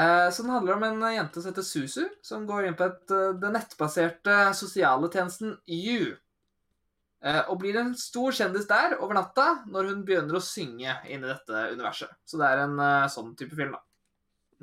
Eh, 0.00 0.30
så 0.32 0.42
den 0.42 0.54
handler 0.54 0.78
om 0.78 0.84
en 0.86 1.06
jente 1.12 1.42
som 1.42 1.50
heter 1.50 1.66
Susu, 1.66 2.04
som 2.24 2.46
går 2.48 2.68
inn 2.68 2.76
på 2.78 2.86
et, 2.88 3.10
eh, 3.12 3.34
den 3.42 3.56
nettbaserte 3.58 4.36
sosiale 4.56 5.10
tjenesten 5.12 5.58
You. 5.68 6.14
Eh, 7.20 7.42
og 7.52 7.58
blir 7.60 7.76
en 7.76 7.92
stor 8.00 8.32
kjendis 8.32 8.68
der 8.70 8.94
over 8.96 9.18
natta 9.18 9.66
når 9.68 9.90
hun 9.90 10.04
begynner 10.08 10.38
å 10.38 10.44
synge 10.44 10.94
inn 11.04 11.20
i 11.20 11.28
dette 11.28 11.66
universet. 11.74 12.14
Så 12.24 12.40
det 12.40 12.48
er 12.48 12.62
en 12.64 12.78
eh, 12.80 13.10
sånn 13.12 13.34
type 13.36 13.58
film, 13.58 13.74
da. 13.76 13.82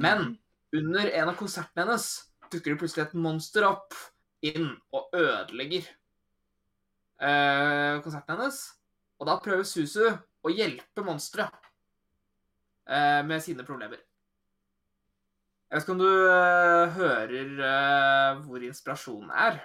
Men 0.01 0.31
under 0.73 1.11
en 1.11 1.29
av 1.29 1.37
konsertene 1.37 1.85
hennes 1.85 2.07
dukker 2.49 2.73
det 2.73 2.79
plutselig 2.81 3.05
et 3.05 3.13
monster 3.19 3.67
opp 3.67 3.93
inn 4.45 4.71
og 4.95 5.13
ødelegger 5.13 5.85
eh, 7.21 8.01
konserten 8.01 8.33
hennes. 8.33 8.59
Og 9.21 9.29
da 9.29 9.37
prøver 9.43 9.65
Susu 9.65 10.07
å 10.07 10.53
hjelpe 10.53 11.05
monsteret 11.05 11.69
eh, 12.89 13.21
med 13.27 13.43
sine 13.45 13.65
problemer. 13.67 14.01
Jeg 15.67 15.75
vet 15.75 15.83
ikke 15.83 15.93
om 15.97 15.99
du 15.99 16.07
uh, 16.07 16.93
hører 16.95 17.49
uh, 17.59 18.43
hvor 18.47 18.63
inspirasjonen 18.63 19.31
er. 19.35 19.57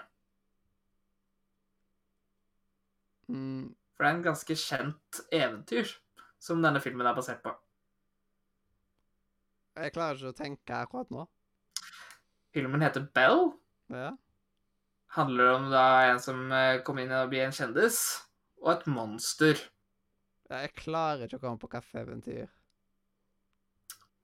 Mm. 3.30 3.68
For 3.94 4.02
det 4.02 4.08
er 4.08 4.16
en 4.16 4.24
ganske 4.24 4.56
kjent 4.58 5.20
eventyr 5.30 5.92
som 6.42 6.64
denne 6.64 6.82
filmen 6.82 7.06
er 7.06 7.14
basert 7.14 7.38
på. 7.44 7.52
Jeg 9.78 9.94
klarer 9.94 10.18
ikke 10.18 10.32
å 10.32 10.36
tenke 10.40 10.80
akkurat 10.80 11.14
nå. 11.14 11.28
Filmen 12.52 12.82
heter 12.82 13.06
Bell. 13.14 13.52
Ja. 13.94 14.10
Handler 15.14 15.52
om 15.54 15.68
da 15.70 15.84
en 16.08 16.18
som 16.24 16.48
kom 16.50 16.82
kommer 16.88 17.06
inn 17.06 17.14
og 17.14 17.30
blir 17.30 17.46
en 17.46 17.54
kjendis, 17.54 18.00
og 18.58 18.74
et 18.74 18.90
monster. 18.90 19.62
Jeg 20.50 20.74
klarer 20.82 21.28
ikke 21.28 21.38
å 21.38 21.44
komme 21.46 21.62
på 21.62 21.70
kaffeeventyr. 21.72 22.50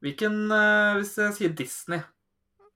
Hvilken 0.04 0.46
eh, 0.54 0.98
Hvis 0.98 1.16
jeg 1.18 1.34
sier 1.38 1.54
Disney 1.58 2.02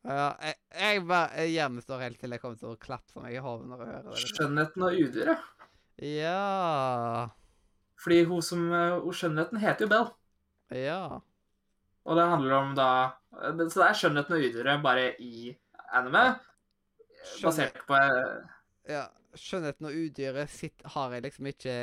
Ja, 0.03 0.33
jeg, 0.43 0.57
jeg 0.75 1.03
bare 1.07 1.83
står 1.85 2.07
helt 2.07 2.19
til 2.21 2.35
jeg 2.35 2.43
kommer 2.43 2.59
til 2.59 2.73
å 2.73 2.81
klapse 2.81 3.23
meg 3.23 3.37
i 3.37 3.43
hodet 3.43 3.69
når 3.71 3.85
jeg 3.85 3.93
hører 3.93 4.09
det. 4.09 4.23
Skjønnheten 4.33 4.87
og 4.87 5.03
udyret. 5.05 5.45
Ja 6.03 7.29
Fordi 8.03 8.25
hun 8.27 8.43
som 8.43 8.65
eh, 8.75 8.97
hun 8.99 9.15
Skjønnheten 9.15 9.63
heter 9.63 9.87
jo 9.87 9.93
Bell. 9.93 10.09
Ja. 10.75 11.03
Og 12.03 12.19
det 12.19 12.25
handler 12.33 12.57
om 12.59 12.75
da 12.75 12.89
Så 13.31 13.79
det 13.79 13.87
er 13.87 14.01
Skjønnheten 14.01 14.39
og 14.39 14.49
udyret 14.49 14.83
bare 14.83 15.09
i 15.23 15.53
anime. 15.93 16.25
Basert 17.45 17.79
på 17.87 17.99
eh, 17.99 18.51
ja. 18.91 19.07
Skjønnheten 19.39 19.87
og 19.89 19.95
udyret 19.97 20.51
sitt 20.53 20.83
har 20.93 21.15
jeg 21.15 21.25
liksom 21.25 21.47
ikke 21.49 21.75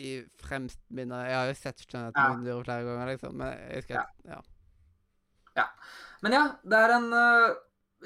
i 0.00 0.22
fremst 0.40 0.80
minne. 0.90 1.18
Jeg 1.28 1.36
har 1.36 1.46
jo 1.50 1.54
sett 1.58 1.82
Jonathan 1.92 2.44
Ja. 2.46 2.54
og 2.56 2.64
flere 2.64 2.84
ganger, 2.86 3.06
liksom, 3.12 3.34
men 3.36 3.58
jeg 3.70 3.82
skal 3.82 4.06
Ja. 4.24 4.40
Men 6.22 6.32
ja, 6.32 6.42
det 6.62 6.78
er 6.78 6.92
en 6.94 7.08
uh, 7.12 7.54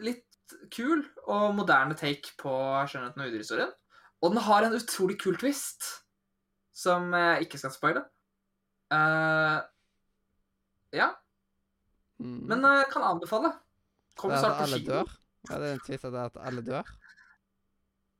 litt 0.01 0.25
kul 0.73 1.03
og 1.27 1.55
moderne 1.55 1.95
take 1.95 2.33
på 2.41 2.49
Skjønnheten 2.89 3.21
og 3.21 3.29
udyret-historien. 3.29 3.73
Og 4.23 4.33
den 4.33 4.41
har 4.41 4.65
en 4.65 4.73
utrolig 4.79 5.19
kul 5.21 5.37
twist, 5.37 5.85
som 6.73 7.13
jeg 7.13 7.45
ikke 7.45 7.59
skal 7.61 7.75
spoile. 7.75 8.05
Uh, 8.91 9.61
ja, 10.97 11.11
Mm. 12.19 12.47
men 12.49 12.63
jeg 12.65 12.87
kan 12.89 13.03
anbefale. 13.05 13.51
Kom 14.17 14.31
er 14.31 14.39
snart 14.41 14.63
på 14.63 14.79
kino. 14.79 14.93
dør? 14.95 15.11
Det 15.45 15.57
er 15.57 15.73
en 15.75 15.81
twist 15.85 16.05
er 16.05 16.15
at 16.25 16.39
alle 16.41 16.63
dør? 16.65 16.89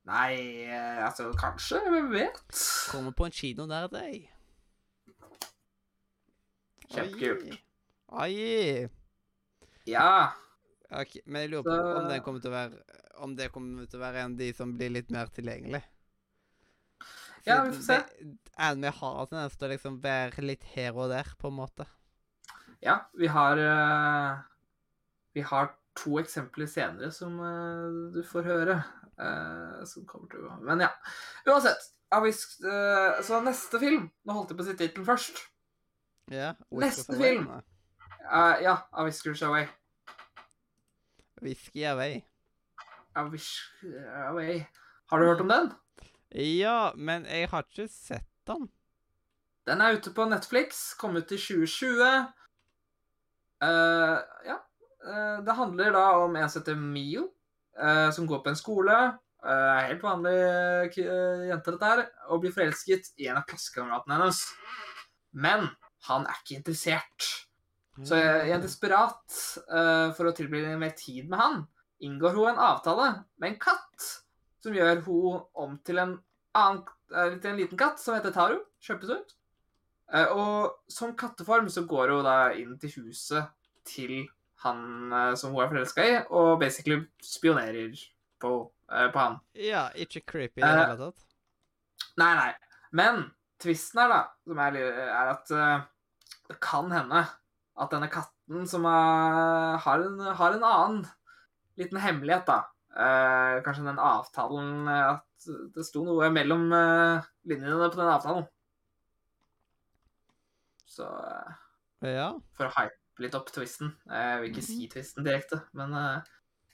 Nei, 0.07 0.63
eh, 0.63 1.03
altså 1.03 1.31
kanskje. 1.35 1.81
Hvem 1.91 2.11
vet? 2.13 2.61
Kommer 2.91 3.11
på 3.11 3.27
en 3.27 3.35
kino 3.35 3.65
nær 3.67 3.89
deg. 3.91 4.29
Kjempekult. 6.87 7.57
Oi. 8.15 8.87
Ja. 9.87 10.31
Okay, 10.87 11.19
men 11.25 11.41
jeg 11.43 11.51
lurer 11.51 11.63
på 11.67 11.75
Så- 11.75 11.97
om 11.99 12.07
det 12.07 12.23
kommer 12.23 12.39
til 12.39 12.51
å 12.51 12.53
være 12.53 12.83
Om 13.17 13.35
det 13.35 13.51
kommer 13.51 13.85
til 13.89 13.99
å 13.99 14.03
være 14.03 14.23
en 14.23 14.31
av 14.33 14.37
de 14.37 14.53
som 14.53 14.77
blir 14.77 14.91
litt 14.91 15.09
mer 15.09 15.25
tilgjengelig. 15.25 15.81
Ja, 17.47 17.63
vi 17.63 17.71
får 17.71 17.81
se. 17.81 17.95
Enn 18.21 18.37
Anime 18.57 18.91
har 18.91 19.21
en 19.21 19.27
tendens 19.27 19.57
til 19.57 19.67
å 19.67 19.71
liksom 19.71 20.01
være 20.03 20.43
litt 20.45 20.63
her 20.75 20.91
og 20.93 21.09
der, 21.09 21.23
på 21.39 21.47
en 21.47 21.55
måte. 21.57 21.87
Ja, 22.79 22.99
vi 23.15 23.25
har 23.25 23.57
uh, 23.57 24.37
Vi 25.33 25.41
har 25.41 25.73
to 25.97 26.17
eksempler 26.21 26.69
senere 26.69 27.11
som 27.11 27.39
uh, 27.41 28.13
du 28.13 28.21
får 28.25 28.47
høre. 28.47 28.79
Uh, 29.17 29.81
som 29.89 30.05
kommer 30.05 30.29
til 30.29 30.45
å 30.45 30.59
Men 30.61 30.85
ja. 30.85 30.91
Uansett. 31.49 31.93
Eh, 32.07 33.23
så 33.23 33.41
neste 33.43 33.79
film 33.81 34.05
Nå 34.23 34.31
holdt 34.31 34.53
jeg 34.53 34.57
på 34.59 34.63
å 34.63 34.67
si 34.69 34.75
tittelen 34.79 35.07
først. 35.09 35.41
Yeah, 36.31 36.55
Neste 36.71 37.17
Away. 37.17 37.19
film. 37.19 37.49
Ja, 38.63 38.75
A 38.91 39.03
Whiskers 39.03 39.41
Away. 39.43 39.67
Whisky 41.41 41.83
Away. 41.83 42.21
A 43.15 43.25
Away. 44.29 44.65
Har 45.11 45.19
du 45.19 45.25
hørt 45.25 45.43
om 45.43 45.51
den? 45.51 45.69
Ja, 46.31 46.93
men 46.95 47.25
jeg 47.25 47.49
har 47.51 47.63
ikke 47.63 47.87
sett 47.91 48.27
den. 48.47 48.69
Den 49.67 49.81
er 49.81 49.95
ute 49.99 50.11
på 50.15 50.25
Netflix. 50.27 50.93
Kom 50.99 51.15
ut 51.15 51.31
i 51.31 51.39
2020. 51.39 52.03
Eh, 53.63 54.17
ja. 54.47 54.57
Eh, 55.05 55.43
det 55.43 55.51
handler 55.51 55.93
da 55.93 56.05
om 56.23 56.35
en 56.35 56.49
som 56.49 56.61
heter 56.61 56.75
Mio, 56.75 57.29
eh, 57.79 58.09
som 58.11 58.27
går 58.27 58.39
på 58.43 58.49
en 58.49 58.59
skole. 58.59 58.97
Eh, 59.45 59.79
helt 59.87 60.03
vanlig 60.03 60.37
jente, 60.97 61.71
dette 61.71 61.91
her. 61.91 62.05
Og 62.29 62.41
blir 62.41 62.55
forelsket 62.55 63.13
i 63.17 63.29
en 63.29 63.39
av 63.41 63.45
klassekameratene 63.49 64.17
hennes. 64.17 64.41
Men 65.33 65.69
han 66.09 66.25
er 66.25 66.39
ikke 66.41 66.59
interessert. 66.59 67.33
Så 68.05 68.17
i 68.17 68.51
en 68.53 68.61
desperat 68.61 69.37
for 70.13 70.29
å 70.29 70.33
tilbringe 70.37 70.75
mer 70.77 70.91
tid 70.93 71.25
med 71.31 71.39
han, 71.41 71.63
inngår 71.97 72.35
hun 72.35 72.51
en 72.51 72.59
avtale 72.61 73.07
med 73.41 73.47
en 73.49 73.57
katt 73.57 74.05
som 74.61 74.75
gjør 74.75 75.01
hun 75.07 75.39
om 75.57 75.73
til 75.81 75.97
en, 76.03 76.13
annen, 76.53 76.83
til 77.09 77.49
en 77.49 77.57
liten 77.57 77.79
katt 77.79 77.97
som 77.97 78.13
heter 78.13 78.35
Taru. 78.35 78.59
Kjøpes 78.85 79.09
ut. 79.09 79.33
og 80.29 80.77
som 80.93 81.15
katteform 81.17 81.71
så 81.73 81.87
går 81.89 82.13
hun 82.13 82.29
da 82.29 82.37
inn 82.53 82.77
til 82.77 82.93
huset 83.01 83.49
til 83.83 84.27
han 84.63 85.13
eh, 85.13 85.33
som 85.37 85.53
hun 85.53 85.63
er 85.63 85.71
forelska 85.71 86.05
i, 86.05 86.15
og 86.33 86.59
basically 86.61 87.01
spionerer 87.23 87.97
på, 88.41 88.53
eh, 88.91 89.09
på 89.13 89.21
han. 89.21 89.39
Ja, 89.53 89.87
ikke 89.95 90.23
creepy 90.25 90.61
i 90.61 90.65
det 90.65 90.69
Eh, 90.71 90.79
hele 90.83 90.97
tatt. 91.01 91.27
Nei, 92.17 92.31
nei. 92.37 92.53
Men 92.97 93.27
tvisten 93.61 94.01
her, 94.01 94.09
da, 94.13 94.21
som 94.47 94.61
er, 94.63 94.79
er 94.79 95.33
at 95.33 95.51
uh, 95.53 95.85
det 96.49 96.57
kan 96.63 96.89
hende 96.93 97.25
at 97.77 97.93
denne 97.93 98.09
katten 98.09 98.65
som 98.69 98.85
er, 98.89 99.77
har, 99.83 100.01
en, 100.05 100.19
har 100.39 100.55
en 100.55 100.65
annen 100.65 101.05
liten 101.77 102.01
hemmelighet, 102.01 102.47
da, 102.49 102.63
Uh, 102.97 103.59
kanskje 103.61 103.83
den 103.85 103.99
avtalen 104.01 104.87
At 104.89 105.43
det 105.75 105.83
sto 105.85 106.01
noe 106.01 106.31
mellom 106.33 106.63
uh, 106.73 107.21
linjene 107.45 107.89
på 107.93 107.99
den 107.99 108.09
avtalen. 108.09 108.47
Så 110.89 111.05
Ja. 112.01 112.31
for 112.57 112.65
å 112.65 112.73
hype 112.73 112.97
litt 113.23 113.35
opp 113.35 113.49
twisten 113.53 113.93
Jeg 114.07 114.41
vil 114.41 114.49
ikke 114.51 114.63
Mhm. 114.63 114.67
si 114.67 114.87
twisten 114.93 115.25
direkte, 115.25 115.61
men 115.73 115.93
eh, 115.93 116.21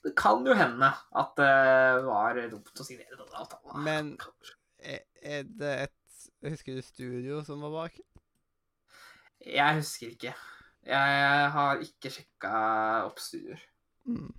det 0.03 0.15
kan 0.19 0.43
jo 0.45 0.53
hende 0.53 0.89
at 1.15 1.35
det 1.39 2.05
var 2.05 2.35
dumt 2.51 2.73
å 2.79 2.83
signere 2.85 3.15
denne 3.17 3.43
avtalen. 3.45 3.83
Men- 3.83 4.17
Er, 4.83 4.99
er 5.23 5.43
det 5.47 5.69
et 5.85 5.91
Husker 6.43 6.75
du 6.75 6.81
studio 6.83 7.37
som 7.47 7.61
var 7.63 7.71
bak? 7.71 7.93
Jeg 9.45 9.75
husker 9.77 10.09
ikke. 10.11 10.33
Jeg 10.83 11.51
har 11.55 11.79
ikke 11.83 12.11
sjekka 12.11 12.51
opp 13.07 13.21
studioer. 13.23 13.61
Mm. 14.07 14.33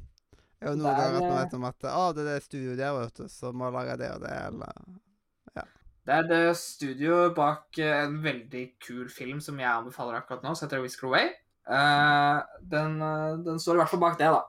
Jeg 0.61 0.69
har 0.69 0.75
Det 0.77 0.83
noen 0.83 0.91
er, 0.93 0.99
ganger 1.01 1.17
at 1.17 1.25
man 1.25 1.33
eh, 1.33 1.41
vet 1.45 1.57
om 1.57 1.65
at 1.71 1.87
Å, 1.89 2.03
det 2.17 2.25
er 2.27 2.29
det 2.29 2.45
studioet 2.45 2.77
der, 2.81 2.93
vet 2.99 3.23
du, 3.23 3.29
som 3.33 3.65
har 3.65 3.73
laga 3.73 3.97
det 4.01 4.11
og 4.19 4.21
det, 4.25 4.35
eller 4.51 4.85
ja. 5.57 5.65
Det 6.05 6.19
er 6.19 6.29
det 6.29 6.43
studio 6.61 7.19
bak 7.37 7.79
eh, 7.81 8.03
en 8.05 8.19
veldig 8.25 8.65
kul 8.85 9.09
film 9.13 9.41
som 9.45 9.57
jeg 9.61 9.69
anbefaler 9.71 10.21
akkurat 10.21 10.45
nå, 10.45 10.53
som 10.57 10.69
heter 10.69 10.85
Whisker 10.85 11.09
Away. 11.09 11.33
Eh, 11.65 12.43
den, 12.61 13.03
eh, 13.03 13.39
den 13.45 13.61
står 13.61 13.79
i 13.79 13.83
hvert 13.83 13.93
fall 13.93 14.03
bak 14.03 14.19
det, 14.21 14.31
da. 14.35 14.43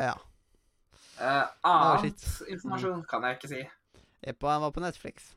Ja. 0.00 0.16
Oh, 1.20 1.48
annet 1.68 2.24
informasjon 2.48 3.02
kan 3.08 3.26
jeg 3.26 3.36
ikke 3.36 3.50
si. 3.50 3.60
Jeg 4.24 4.38
på, 4.40 4.48
var 4.48 4.72
på 4.72 4.80
Netflix. 4.80 5.34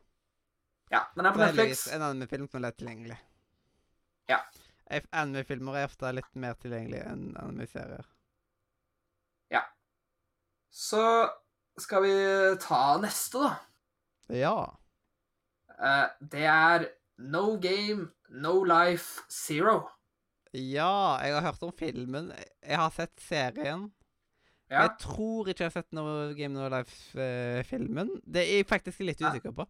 Ja, 0.91 1.01
Den 1.15 1.25
er 1.25 1.33
på 1.33 1.41
Netflix. 1.41 1.87
En 1.91 2.05
anime-film 2.05 2.47
som 2.47 2.59
er 2.61 2.67
lett 2.67 2.77
tilgjengelig. 2.79 3.17
Ja. 4.29 4.39
Anime-filmer 5.11 5.79
er 5.79 5.89
ofte 5.89 6.11
litt 6.13 6.35
mer 6.39 6.55
tilgjengelige 6.61 7.07
enn 7.09 7.31
anime-serier. 7.41 8.05
Ja. 9.51 9.63
Så 10.69 11.01
skal 11.81 12.05
vi 12.05 12.13
ta 12.61 12.83
neste, 13.01 13.41
da. 13.41 13.55
Ja. 14.33 14.57
Uh, 15.73 16.07
det 16.21 16.45
er 16.45 16.87
No 17.17 17.57
Game, 17.57 18.11
No 18.29 18.61
Life, 18.63 19.25
Zero. 19.31 19.89
Ja, 20.53 21.17
jeg 21.23 21.33
har 21.33 21.41
hørt 21.47 21.63
om 21.65 21.71
filmen. 21.73 22.31
Jeg 22.61 22.77
har 22.77 22.89
sett 22.93 23.19
serien. 23.25 23.87
Ja. 24.69 24.83
Jeg 24.87 24.91
tror 25.01 25.47
ikke 25.49 25.63
jeg 25.65 25.71
har 25.71 25.75
sett 25.81 25.93
noe 25.97 26.33
Game 26.37 26.53
No 26.55 26.67
Life-filmen. 26.69 28.09
Det 28.25 28.41
er 28.43 28.59
jeg 28.61 28.67
faktisk 28.69 28.99
litt 29.05 29.21
usikker 29.21 29.51
på. 29.53 29.65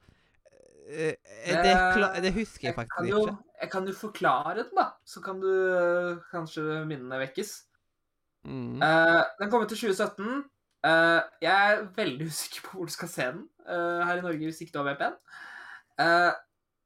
Eh, 0.87 1.15
Det- 1.45 2.21
det, 2.21 2.33
husker 2.33 2.67
jeg 2.67 2.73
Jeg 2.73 2.75
faktisk 2.75 3.09
jo, 3.09 3.21
ikke. 3.27 3.37
jeg 3.61 3.71
kan 3.71 3.87
jo 3.87 3.93
forklare 3.93 4.55
den, 4.63 4.75
da. 4.77 4.89
Så 5.05 5.21
kan 5.21 5.39
du 5.39 5.47
eh, 5.49 6.17
kanskje 6.31 6.85
minnene 6.85 7.19
vekkes. 7.19 7.63
Mm. 8.45 8.81
Uh, 8.83 9.23
den 9.39 9.49
kommer 9.49 9.67
til 9.67 9.77
2017. 9.77 10.43
Uh, 10.83 11.21
jeg 11.41 11.53
er 11.71 11.87
veldig 11.95 12.27
usikker 12.31 12.61
på 12.67 12.77
hvor 12.77 12.85
du 12.85 12.91
skal 12.91 13.07
se 13.07 13.21
den 13.31 13.47
uh, 13.69 14.03
her 14.05 14.17
i 14.17 14.21
Norge 14.21 14.43
hvis 14.43 14.59
ikke 14.61 14.73
du 14.73 14.83
har 14.83 14.93
VPN. 14.93 15.15
Eh, 16.03 16.31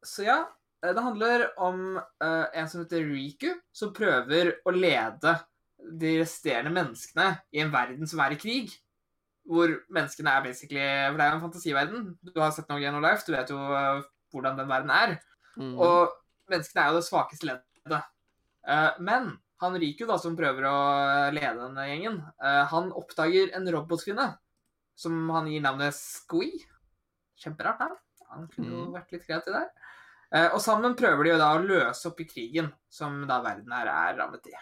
så 0.05 0.23
ja, 0.23 0.35
eh, 0.41 0.45
det 0.83 1.03
handler 1.03 1.47
om 1.57 1.97
uh, 1.97 2.45
en 2.53 2.67
som 2.69 2.83
heter 2.83 3.05
Riku, 3.07 3.49
som 3.73 3.93
prøver 3.95 4.55
å 4.65 4.73
lede 4.75 5.33
de 5.77 6.17
resterende 6.19 6.73
menneskene 6.73 7.31
i 7.53 7.61
en 7.63 7.73
verden 7.73 8.09
som 8.09 8.21
er 8.25 8.35
i 8.35 8.39
krig. 8.41 8.75
Hvor 9.47 9.71
menneskene 9.93 10.33
er 10.33 10.43
basically 10.43 10.83
For 10.83 11.17
det 11.17 11.25
er 11.25 11.31
jo 11.31 11.37
en 11.37 11.45
fantasiverden. 11.45 12.05
Du 12.21 12.39
har 12.41 12.51
sett 12.51 12.69
noe 12.69 12.81
gjennom 12.83 13.03
Life, 13.05 13.23
du 13.25 13.33
vet 13.33 13.51
jo 13.53 13.57
uh, 13.57 14.05
hvordan 14.33 14.59
den 14.59 14.69
verden 14.69 14.93
er. 14.93 15.17
Mm. 15.57 15.75
Og 15.79 16.13
menneskene 16.51 16.83
er 16.83 16.91
jo 16.91 17.01
det 17.01 17.07
svakeste 17.07 17.49
leddet. 17.49 18.01
Uh, 18.67 18.91
men 18.99 19.37
han 19.61 19.77
Riku, 19.81 20.05
da, 20.05 20.17
som 20.21 20.37
prøver 20.37 20.67
å 20.69 20.77
lede 21.33 21.55
denne 21.57 21.85
gjengen, 21.89 22.19
eh, 22.43 22.63
han 22.69 22.91
oppdager 22.93 23.49
en 23.57 23.69
robotkvinne 23.73 24.27
som 24.97 25.29
han 25.33 25.49
gir 25.49 25.63
navnet 25.65 25.97
Squee. 25.97 26.61
Kjemperart 27.41 27.81
navn. 27.81 27.97
Han 28.33 28.47
kunne 28.53 28.69
jo 28.69 28.85
Mm. 28.85 28.93
vært 28.93 29.11
litt 29.11 29.25
kreativ 29.25 29.53
der. 29.53 29.69
Eh, 30.35 30.49
og 30.51 30.59
sammen 30.59 30.95
prøver 30.99 31.23
de 31.23 31.31
jo 31.33 31.39
da 31.39 31.53
å 31.55 31.63
løse 31.63 32.09
opp 32.09 32.19
i 32.19 32.27
krigen 32.27 32.67
som 32.91 33.21
da 33.29 33.39
verden 33.45 33.71
her 33.71 33.89
er 33.91 34.17
rammet 34.19 34.49
i. 34.51 34.55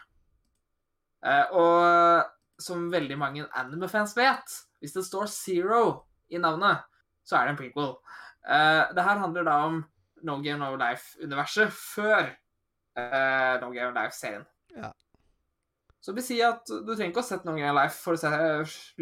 Eh, 1.26 1.56
og 1.58 2.62
som 2.62 2.86
veldig 2.94 3.18
mange 3.20 3.48
anime-fans 3.58 4.14
vet, 4.18 4.60
hvis 4.80 4.94
det 4.96 5.06
står 5.08 5.32
Zero 5.32 5.82
i 6.30 6.40
navnet, 6.42 6.86
så 7.26 7.40
er 7.40 7.48
det 7.48 7.56
en 7.56 7.62
prequel. 7.64 7.96
Eh, 8.46 8.84
det 8.94 9.08
her 9.08 9.24
handler 9.24 9.48
da 9.48 9.58
om 9.66 9.82
No 10.26 10.38
Game 10.44 10.62
No 10.62 10.78
Life-universet 10.80 11.74
før 11.74 12.30
No 12.96 13.74
Game 13.74 13.90
No 13.90 13.98
Life-serien. 13.98 14.46
Ja. 14.78 14.94
Så 16.00 16.14
det 16.14 16.22
vil 16.22 16.28
si 16.30 16.38
at 16.46 16.62
du 16.70 16.94
trenger 16.94 17.10
ikke 17.10 17.20
å 17.20 17.26
ha 17.26 17.28
sett 17.34 17.44
No 17.44 17.58
Game 17.58 17.74
No 17.74 17.82
Life 17.82 17.98
for 18.00 18.16
å 18.16 18.22
se, 18.22 18.30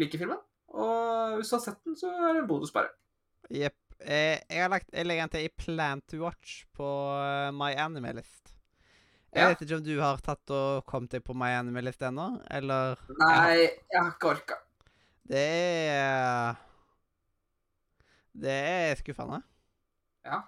like 0.00 0.18
filmen. 0.18 0.40
Og 0.74 1.38
hvis 1.38 1.52
du 1.52 1.58
har 1.58 1.62
sett 1.68 1.78
den, 1.84 1.94
så 2.00 2.10
er 2.10 2.32
det 2.32 2.42
en 2.42 2.48
bonus 2.48 2.72
bare. 2.74 2.90
Jepp. 3.52 3.76
Eh, 4.04 4.36
jeg, 4.50 4.60
har 4.60 4.68
lagt, 4.68 4.90
jeg 4.92 5.06
legger 5.08 5.24
den 5.24 5.32
til 5.32 5.46
i 5.46 5.52
Plan 5.56 6.00
to 6.10 6.18
Watch 6.20 6.64
på 6.76 6.86
eh, 7.16 7.50
My 7.56 7.72
Anime-list. 7.80 8.50
Jeg 9.34 9.42
Ja. 9.42 9.48
vet 9.50 9.62
ikke 9.64 9.76
om 9.80 9.84
du 9.86 9.94
har 9.98 10.20
tatt 10.22 10.50
og 10.54 10.84
kommet 10.86 11.10
deg 11.10 11.24
på 11.26 11.34
My 11.34 11.48
Anime-list 11.56 12.02
ennå, 12.06 12.26
eller 12.54 13.00
Nei, 13.18 13.64
jeg 13.90 13.98
har 14.02 14.12
ikke 14.12 14.28
orka. 14.30 14.58
Det 15.26 15.40
er 15.88 16.54
Det 18.36 18.50
er 18.52 18.94
skuffende. 19.00 19.40
Ja. 20.24 20.42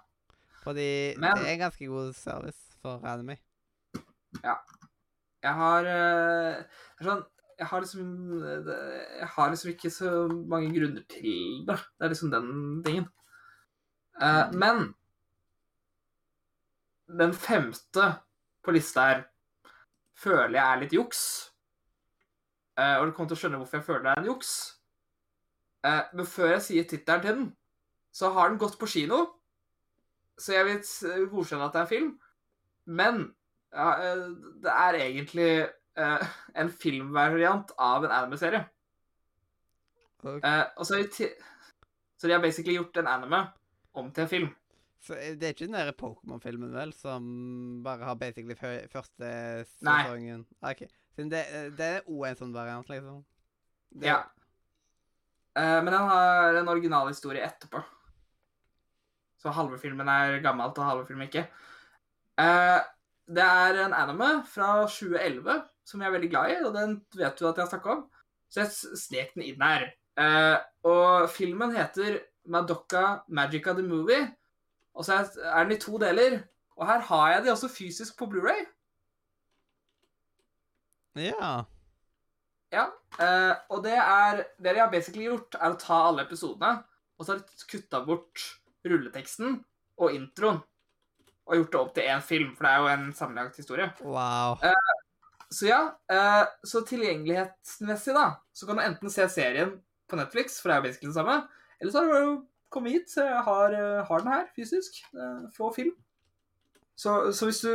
Fordi 0.63 1.15
Men- 1.17 1.37
det 1.37 1.49
er 1.49 1.57
ganske 1.65 1.87
god 1.87 2.13
service 2.13 2.77
for 2.81 3.01
anime. 3.05 3.37
Jeg 4.43 5.53
har 5.53 5.85
uh, 5.85 6.63
sånn, 7.01 7.23
jeg 7.57 7.67
har 7.67 7.79
liksom 7.81 8.07
Jeg 9.19 9.27
har 9.27 9.49
liksom 9.49 9.69
ikke 9.71 9.89
så 9.89 10.27
mange 10.47 10.73
grunner 10.75 11.03
til 11.09 11.65
det. 11.67 11.77
Det 11.99 12.05
er 12.05 12.09
liksom 12.09 12.31
den 12.31 12.83
tingen. 12.83 13.07
Eh, 14.21 14.51
men 14.53 14.93
den 17.19 17.33
femte 17.33 18.07
på 18.65 18.73
lista 18.75 19.05
her 19.07 19.21
føler 20.17 20.57
jeg 20.57 20.65
er 20.65 20.81
litt 20.81 20.95
juks. 20.97 21.21
Uh, 22.77 22.99
og 22.99 23.07
du 23.07 23.13
kommer 23.15 23.31
til 23.31 23.37
å 23.37 23.41
skjønne 23.41 23.59
hvorfor 23.61 23.79
jeg 23.79 23.85
føler 23.87 24.03
det 24.05 24.11
er 24.11 24.19
en 24.21 24.27
juks. 24.29 24.51
Uh, 25.85 26.03
men 26.13 26.27
før 26.29 26.51
jeg 26.51 26.65
sier 26.65 26.85
tittelen 26.89 27.23
til 27.23 27.37
den, 27.39 27.47
så 28.13 28.29
har 28.35 28.51
den 28.51 28.59
gått 28.61 28.77
på 28.77 28.89
kino. 28.91 29.21
Så 30.37 30.53
jeg 30.53 30.67
vil 30.67 31.29
godkjenne 31.31 31.65
at 31.65 31.73
det 31.73 31.79
er 31.79 31.85
en 31.85 31.89
film. 31.89 32.11
Men 32.85 33.23
det 33.73 34.73
er 34.73 34.97
egentlig 35.01 35.49
en 36.61 36.69
filmvariant 36.69 37.73
av 37.81 38.05
en 38.05 38.13
anime-serie. 38.13 38.61
Okay. 40.21 40.61
Og 40.77 40.85
så, 40.85 41.01
så 41.09 42.29
de 42.29 42.35
har 42.35 42.41
basically 42.43 42.77
gjort 42.77 43.01
en 43.01 43.09
anime 43.09 43.41
om 44.01 44.11
til 44.13 44.29
film. 44.31 44.47
så 45.03 45.13
det 45.13 45.43
er 45.43 45.53
ikke 45.53 45.67
den 45.67 45.77
der 45.77 45.91
Pokémon-filmen, 45.93 46.73
vel, 46.73 46.93
som 46.93 47.27
bare 47.85 48.07
har 48.07 48.15
basically 48.15 48.55
første 48.57 48.87
første 48.91 49.29
Nei. 49.85 49.99
Okay. 50.09 50.87
OK. 50.87 50.87
Siden 51.15 51.31
det, 51.31 51.43
det 51.77 51.85
er 51.85 52.09
òg 52.09 52.25
en 52.29 52.39
sånn 52.41 52.55
variant, 52.55 52.89
liksom. 52.89 53.21
Det, 53.89 54.09
Ja. 54.09 54.23
Uh, 55.57 55.79
men 55.81 55.89
den 55.89 56.09
har 56.11 56.59
en 56.59 56.67
originalhistorie 56.69 57.41
etterpå. 57.41 57.81
Så 59.41 59.53
halve 59.53 59.79
filmen 59.81 60.09
er 60.09 60.37
gammelt, 60.43 60.77
og 60.77 60.85
halve 60.85 61.07
filmen 61.07 61.29
ikke. 61.29 61.47
Uh, 62.37 62.77
det 63.27 63.43
er 63.43 63.81
en 63.85 63.95
anime 63.97 64.43
fra 64.47 64.85
2011 64.85 65.63
som 65.87 66.01
jeg 66.03 66.09
er 66.09 66.15
veldig 66.17 66.29
glad 66.29 66.51
i, 66.51 66.59
og 66.67 66.75
den 66.75 66.97
vet 67.15 67.39
du 67.39 67.47
at 67.47 67.57
jeg 67.57 67.63
har 67.63 67.71
snakka 67.71 67.95
om. 67.95 68.03
Så 68.51 68.63
jeg 68.63 68.99
snek 69.01 69.33
den 69.35 69.47
inn 69.47 69.63
her. 69.63 69.87
Uh, 70.17 70.57
og 70.89 71.29
filmen 71.33 71.73
heter 71.75 72.21
Madoka 72.47 73.21
Magica 73.27 73.73
the 73.73 73.85
Movie. 73.85 74.25
Og 74.97 75.05
så 75.05 75.21
er 75.21 75.63
den 75.63 75.75
i 75.75 75.79
to 75.81 75.97
deler. 76.01 76.39
Og 76.77 76.87
her 76.87 76.99
har 77.09 77.31
jeg 77.31 77.45
de 77.45 77.51
også 77.53 77.69
fysisk 77.69 78.17
på 78.17 78.29
Blu-ray. 78.31 78.65
ja. 81.17 81.63
Ja, 82.73 82.89
eh, 83.23 83.53
og 83.71 83.83
det 83.85 83.95
er 83.95 84.43
Det 84.59 84.73
de 84.75 84.79
har 84.79 84.91
basically 84.91 85.23
gjort, 85.23 85.55
er 85.55 85.71
å 85.71 85.79
ta 85.79 86.01
alle 86.09 86.25
episodene, 86.27 86.83
og 87.17 87.25
så 87.25 87.33
har 87.33 87.39
de 87.39 87.67
kutta 87.71 88.01
bort 88.05 88.43
rulleteksten 88.85 89.61
og 89.97 90.13
introen. 90.15 90.59
Og 91.47 91.55
gjort 91.55 91.71
det 91.71 91.79
opp 91.79 91.93
til 91.95 92.09
én 92.11 92.21
film, 92.21 92.55
for 92.55 92.67
det 92.67 92.73
er 92.73 92.81
jo 92.83 92.89
en 92.91 93.13
sammenlagt 93.15 93.55
historie. 93.55 93.87
Wow. 94.03 94.59
Så 95.49 95.69
ja, 95.69 95.79
eh, 96.11 96.43
så 96.67 96.83
tilgjengelighetsmessig, 96.83 98.13
da, 98.17 98.41
så 98.53 98.67
kan 98.67 98.77
du 98.77 98.83
enten 98.83 99.13
se 99.13 99.29
serien 99.31 99.77
på 100.11 100.19
Netflix, 100.19 100.59
for 100.59 100.69
det 100.69 100.75
er 100.75 100.81
jo 100.81 100.87
basically 100.89 101.13
det 101.13 101.19
samme, 101.21 101.37
eller 101.79 101.91
så 101.93 102.03
har 102.03 102.25
du 102.25 102.45
kommet 102.73 102.91
hit, 102.97 103.11
så 103.11 103.25
jeg 103.27 103.43
har, 103.47 103.73
eh, 103.73 104.05
har 104.05 104.23
den 104.23 104.33
her 104.33 104.45
fysisk. 104.55 104.99
eh, 105.13 105.47
Få 105.57 105.71
film. 105.75 105.95
Så, 106.97 107.31
så 107.31 107.45
hvis 107.45 107.61
du 107.61 107.71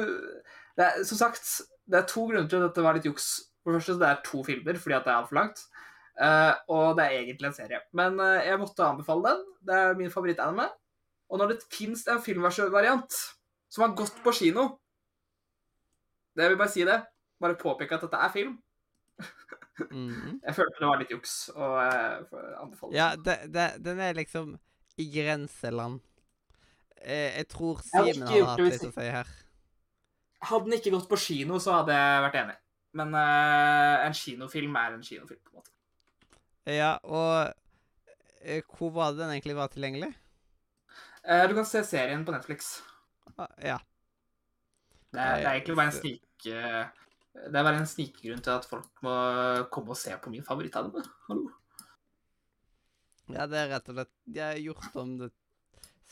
er, 0.77 1.05
Som 1.05 1.19
sagt, 1.19 1.61
det 1.87 1.99
er 1.99 2.07
to 2.07 2.27
grunner 2.27 2.49
til 2.49 2.57
at 2.57 2.71
dette 2.71 2.83
var 2.83 2.95
litt 2.97 3.07
juks. 3.07 3.29
For 3.63 3.73
det 3.73 3.83
første, 3.83 4.01
det 4.01 4.09
er 4.09 4.23
to 4.27 4.43
filmer 4.45 4.79
fordi 4.79 4.97
at 4.97 5.05
det 5.05 5.13
er 5.13 5.21
altfor 5.21 5.39
langt. 5.39 5.61
Uh, 6.13 6.53
og 6.69 6.97
det 6.99 7.05
er 7.05 7.21
egentlig 7.23 7.47
en 7.49 7.55
serie. 7.57 7.79
Men 7.97 8.19
uh, 8.21 8.43
jeg 8.45 8.59
måtte 8.61 8.85
anbefale 8.85 9.31
den. 9.31 9.45
Det 9.69 9.77
er 9.77 9.95
min 9.97 10.11
favoritt-anime. 10.11 10.67
Og 11.31 11.39
når 11.39 11.53
det 11.53 11.65
fins 11.73 12.05
en 12.11 12.21
filmvariant 12.21 13.17
som 13.73 13.85
har 13.87 13.95
gått 13.97 14.19
på 14.25 14.35
kino 14.37 14.67
Det 16.37 16.49
vil 16.49 16.59
bare 16.61 16.73
si 16.73 16.85
det. 16.85 16.99
Bare 17.41 17.57
påpeke 17.61 17.95
at 17.97 18.05
dette 18.05 18.21
er 18.21 18.33
film. 18.33 18.59
Mhm. 19.91 20.41
Jeg 20.45 20.55
følte 20.55 20.81
det 20.81 20.89
var 20.89 21.01
litt 21.01 21.13
juks 21.15 21.35
å 21.55 21.69
eh, 21.83 22.41
anbefale. 22.63 22.95
Ja, 22.97 23.13
det, 23.17 23.39
det, 23.53 23.69
den 23.85 24.01
er 24.01 24.17
liksom 24.19 24.57
i 25.01 25.07
grenseland. 25.13 26.01
Jeg, 27.03 27.31
jeg 27.37 27.49
tror 27.51 27.81
Jeg 27.83 27.99
hadde 27.99 28.15
Simen 28.15 28.29
hadde 28.29 28.51
hatt 28.51 28.65
litt 28.67 28.87
å 28.87 28.93
si 28.95 29.07
her. 29.17 29.33
Hadde 30.43 30.69
den 30.69 30.79
ikke 30.79 30.93
gått 30.95 31.09
på 31.11 31.19
kino, 31.23 31.59
så 31.63 31.79
hadde 31.81 31.97
jeg 31.97 32.25
vært 32.27 32.39
enig. 32.43 32.57
Men 32.99 33.15
uh, 33.17 34.07
en 34.07 34.17
kinofilm 34.17 34.75
er 34.77 34.97
en 34.97 35.05
kinofilm, 35.07 35.41
på 35.41 35.53
en 35.53 35.61
måte. 35.61 35.71
Ja, 36.69 36.97
og 37.03 37.53
uh, 37.53 38.75
hvor 38.77 38.93
var 38.95 39.15
det 39.15 39.23
den 39.23 39.33
egentlig 39.37 39.57
var 39.57 39.73
tilgjengelig? 39.73 40.11
Uh, 41.23 41.47
du 41.49 41.55
kan 41.57 41.69
se 41.69 41.85
serien 41.87 42.27
på 42.27 42.35
Netflix. 42.35 42.75
Ah, 43.37 43.49
Ja. 43.63 43.79
Det 45.13 45.21
det 45.21 45.45
er 45.45 45.55
egentlig 45.55 45.77
bare 45.77 45.91
en 45.91 45.97
snik... 45.97 46.45
Det 47.33 47.57
er 47.57 47.65
bare 47.65 47.79
en 47.81 47.89
snikgrunn 47.89 48.43
til 48.45 48.53
at 48.53 48.67
folk 48.69 49.03
må 49.05 49.13
komme 49.73 49.95
og 49.95 49.99
se 49.99 50.13
på 50.21 50.31
min 50.33 50.45
favorittanime. 50.45 51.01
Hallo. 51.29 51.47
ja, 53.33 53.47
det 53.49 53.57
er 53.63 53.71
rett 53.73 53.89
og 53.89 53.97
slett 53.97 54.11
De 54.29 54.43
har 54.43 54.59
gjort 54.61 54.97
om 55.01 55.15
det 55.21 55.31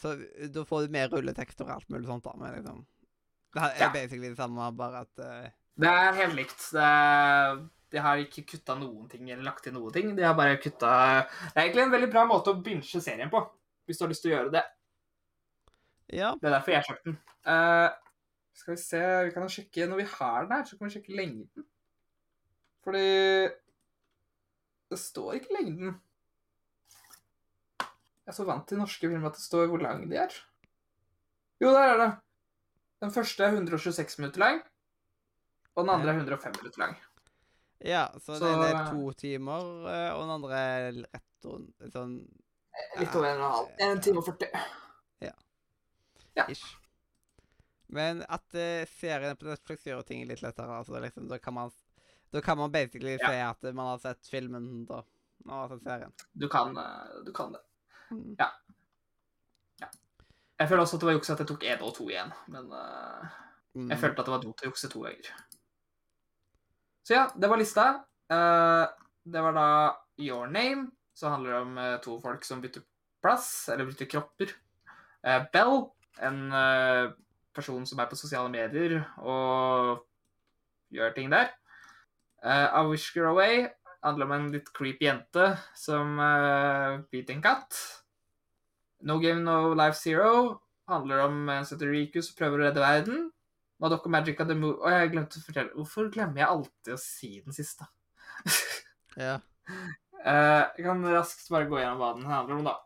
Så 0.01 0.15
da 0.55 0.63
får 0.65 0.87
du 0.87 0.95
mer 0.95 1.11
rulletekst 1.13 1.61
og 1.61 1.73
alt 1.75 1.91
mulig 1.93 2.09
sånt, 2.09 2.25
da. 2.25 2.33
Men 2.41 2.55
liksom 2.57 2.87
Det 3.53 3.67
er 3.67 3.77
Ja. 3.83 3.91
basically 3.93 4.31
det 4.31 4.39
samme, 4.39 4.71
bare 4.79 5.05
at 5.05 5.21
uh... 5.21 5.51
Det 5.81 5.89
er 5.89 6.13
helt 6.13 6.35
likt. 6.37 6.61
Det 6.73 6.83
er, 6.87 7.61
de 7.91 7.99
har 8.05 8.17
ikke 8.23 8.45
kutta 8.55 8.75
noen 8.79 9.09
ting 9.11 9.29
eller 9.31 9.45
lagt 9.45 9.65
til 9.65 9.73
noen 9.75 9.93
ting. 9.93 10.15
De 10.17 10.23
har 10.23 10.35
bare 10.39 10.57
kutta 10.61 10.91
Det 11.27 11.57
er 11.57 11.65
egentlig 11.67 11.85
en 11.85 11.95
veldig 11.97 12.11
bra 12.13 12.25
måte 12.29 12.53
å 12.55 12.61
binche 12.63 13.01
serien 13.01 13.31
på, 13.33 13.41
hvis 13.87 13.99
du 13.99 14.05
har 14.05 14.13
lyst 14.13 14.23
til 14.25 14.33
å 14.33 14.37
gjøre 14.39 14.53
det. 14.57 14.65
Ja. 16.17 16.33
Det 16.41 16.49
er 16.49 16.57
derfor 16.57 16.73
jeg 16.75 16.87
kjøpte 16.89 17.11
den. 17.13 17.19
Eh, 17.47 17.91
skal 18.55 18.75
vi 18.75 18.81
se 18.83 19.01
Vi 19.25 19.31
kan 19.35 19.49
sjekke 19.49 19.87
Når 19.89 19.97
vi 20.03 20.07
har 20.19 20.45
den 20.47 20.53
her, 20.57 20.65
så 20.65 20.79
kan 20.79 20.89
vi 20.89 20.95
sjekke 20.97 21.17
lengden. 21.17 21.67
Fordi 22.85 23.51
Det 24.91 24.99
står 24.99 25.33
ikke 25.39 25.55
lengden. 25.61 26.01
Jeg 27.81 28.33
er 28.33 28.37
så 28.37 28.45
vant 28.47 28.67
til 28.69 28.79
norske 28.79 29.09
filmer 29.11 29.31
at 29.31 29.39
det 29.39 29.43
står 29.45 29.67
hvor 29.71 29.83
lang 29.83 30.05
de 30.11 30.17
er. 30.19 30.35
Jo, 31.61 31.71
der 31.75 31.93
er 31.93 31.97
det. 32.01 32.11
Den 33.03 33.11
første 33.15 33.45
er 33.45 33.55
126 33.55 34.19
minutter 34.21 34.41
lang. 34.43 34.61
Og 35.75 35.85
den 35.85 35.91
andre 35.95 36.11
er 36.13 36.19
105 36.21 36.53
minutter 36.61 36.79
lang. 36.83 36.97
ja 37.85 38.07
så, 38.19 38.35
Så- 38.39 38.45
den 38.45 38.63
er 38.77 38.91
to 38.93 39.13
timer, 39.13 39.63
eh, 39.89 40.13
og 40.15 40.23
den 40.23 40.31
andre 40.31 40.53
er 40.59 40.93
rett 40.93 41.45
rundt 41.45 41.93
sånn 41.95 42.19
Litt 42.99 43.15
over 43.17 43.27
en 43.27 43.41
og 43.41 43.47
en 43.47 43.53
halv. 43.55 43.69
En 43.97 44.01
time 44.03 44.19
og 44.19 44.25
40. 44.25 44.47
Ja. 46.37 46.45
ish. 46.49 46.77
Men 47.93 48.23
at 48.29 48.55
uh, 48.55 48.87
serien 48.97 49.39
på 49.39 49.49
Netflix 49.49 49.87
gjør 49.87 50.05
ting 50.07 50.23
litt 50.29 50.43
lettere. 50.45 50.79
altså 50.79 51.01
liksom, 51.03 51.29
Da 51.31 51.39
kan 51.43 51.57
man 51.57 51.73
da 52.31 52.41
kan 52.41 52.59
man 52.59 52.71
basically 52.71 53.17
Ja. 53.19 53.29
si 53.29 53.41
at 53.43 53.75
man 53.75 53.87
har 53.87 53.99
sett 53.99 54.27
filmen 54.31 54.85
da. 54.87 55.03
og 55.49 55.51
har 55.51 55.69
sett 55.73 55.83
serien. 55.83 56.13
Du 56.33 56.49
kan, 56.49 56.77
eh, 56.79 57.25
du 57.27 57.33
kan 57.33 57.53
det. 57.53 57.61
Mm. 58.11 58.37
Jeg 60.61 60.69
føler 60.69 60.83
også 60.83 60.97
at 60.97 61.01
det 61.01 61.07
var 61.09 61.15
juks 61.17 61.31
at 61.31 61.39
jeg 61.41 61.49
tok 61.49 61.63
én 61.65 61.83
og 61.83 61.95
to 61.97 62.09
igjen, 62.11 62.33
men 62.53 62.69
uh, 62.71 63.31
Mm. 63.71 63.87
Jeg 63.87 64.01
følte 64.03 64.19
at 64.21 64.27
det 64.27 64.33
var 64.35 64.41
dumt 64.43 64.63
å 64.65 64.67
jukse 64.67 64.89
to 64.91 65.01
ganger. 65.05 65.29
Så 67.07 67.15
ja, 67.15 67.29
det 67.39 67.51
var 67.51 67.61
lista. 67.61 67.85
Uh, 68.27 68.87
det 69.31 69.43
var 69.45 69.55
da 69.55 69.67
Your 70.19 70.49
Name, 70.51 70.89
som 71.15 71.31
handler 71.31 71.61
om 71.61 71.79
eh, 71.79 72.01
to 72.03 72.17
folk 72.21 72.45
som 72.45 72.61
bytter 72.61 72.83
plass, 73.23 73.69
eller 73.69 73.87
bytter 73.87 74.09
kropper. 74.11 74.53
Bell, 75.53 75.87
en 76.19 76.39
person 77.57 77.87
som 77.89 78.01
er 78.01 78.09
på 78.11 78.19
sosiale 78.19 78.51
medier 78.53 79.01
og 79.19 80.05
gjør 80.95 81.15
ting 81.17 81.31
der. 81.33 81.51
Uh, 82.41 82.69
I 82.81 82.87
Wish 82.89 83.13
Her 83.15 83.31
Away 83.31 83.67
handler 84.05 84.27
om 84.27 84.37
en 84.37 84.53
litt 84.55 84.71
creepy 84.77 85.07
jente 85.09 85.51
som 85.77 86.17
uh, 86.21 87.03
biter 87.13 87.37
en 87.37 87.45
katt. 87.45 87.77
No 89.05 89.19
Game 89.21 89.45
No 89.45 89.75
Life 89.75 89.99
Zero 90.01 90.61
handler 90.91 91.27
om 91.27 91.49
en 91.49 91.67
som 91.67 91.77
heter 91.77 91.93
Riku 91.93 92.21
som 92.25 92.37
prøver 92.39 92.61
å 92.61 92.67
redde 92.69 92.85
verden. 92.85 93.29
Madoka 93.81 94.11
of 94.13 94.49
The 94.49 94.55
Moon 94.55 94.75
Og 94.77 94.91
jeg 94.93 95.09
glemte 95.15 95.39
å 95.39 95.45
fortelle 95.47 95.73
Hvorfor 95.73 96.11
glemmer 96.13 96.43
jeg 96.43 96.53
alltid 96.53 96.91
å 96.93 96.99
si 97.01 97.31
den 97.41 97.55
siste? 97.57 97.87
Ja. 99.17 99.39
Uh, 100.21 100.69
jeg 100.77 100.85
kan 100.85 101.01
raskt 101.09 101.49
bare 101.49 101.69
gå 101.71 101.81
gjennom 101.81 102.01
hva 102.03 102.11
den 102.19 102.29
handler 102.29 102.59
om, 102.59 102.69
da. 102.69 102.77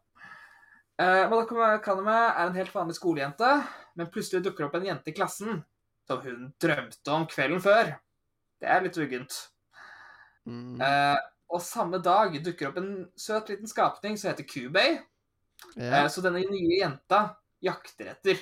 Uh, 0.94 1.24
Madoka 1.32 1.72
Kaname 1.82 2.14
er 2.28 2.44
en 2.46 2.58
helt 2.60 2.74
vanlig 2.74 2.94
skolejente, 2.94 3.48
men 3.94 4.10
plutselig 4.12 4.44
dukker 4.44 4.66
opp 4.66 4.76
en 4.78 4.86
jente 4.88 5.10
i 5.12 5.16
klassen 5.16 5.62
som 6.08 6.20
hun 6.24 6.50
drømte 6.60 7.14
om 7.14 7.26
kvelden 7.30 7.62
før. 7.64 7.94
Det 8.60 8.68
er 8.70 8.84
litt 8.84 8.98
uggent. 9.00 9.38
Mm. 10.44 10.80
Eh, 10.82 11.18
og 11.54 11.62
samme 11.64 12.00
dag 12.02 12.34
dukker 12.44 12.70
opp 12.70 12.78
en 12.80 12.92
søt 13.16 13.52
liten 13.52 13.70
skapning 13.70 14.18
som 14.20 14.32
heter 14.32 14.46
Kubei, 14.48 14.98
Yeah. 15.76 16.04
Eh, 16.04 16.08
Så 16.10 16.22
denne 16.24 16.42
nye 16.50 16.78
jenta 16.80 17.36
jakter 17.64 18.12
etter. 18.14 18.40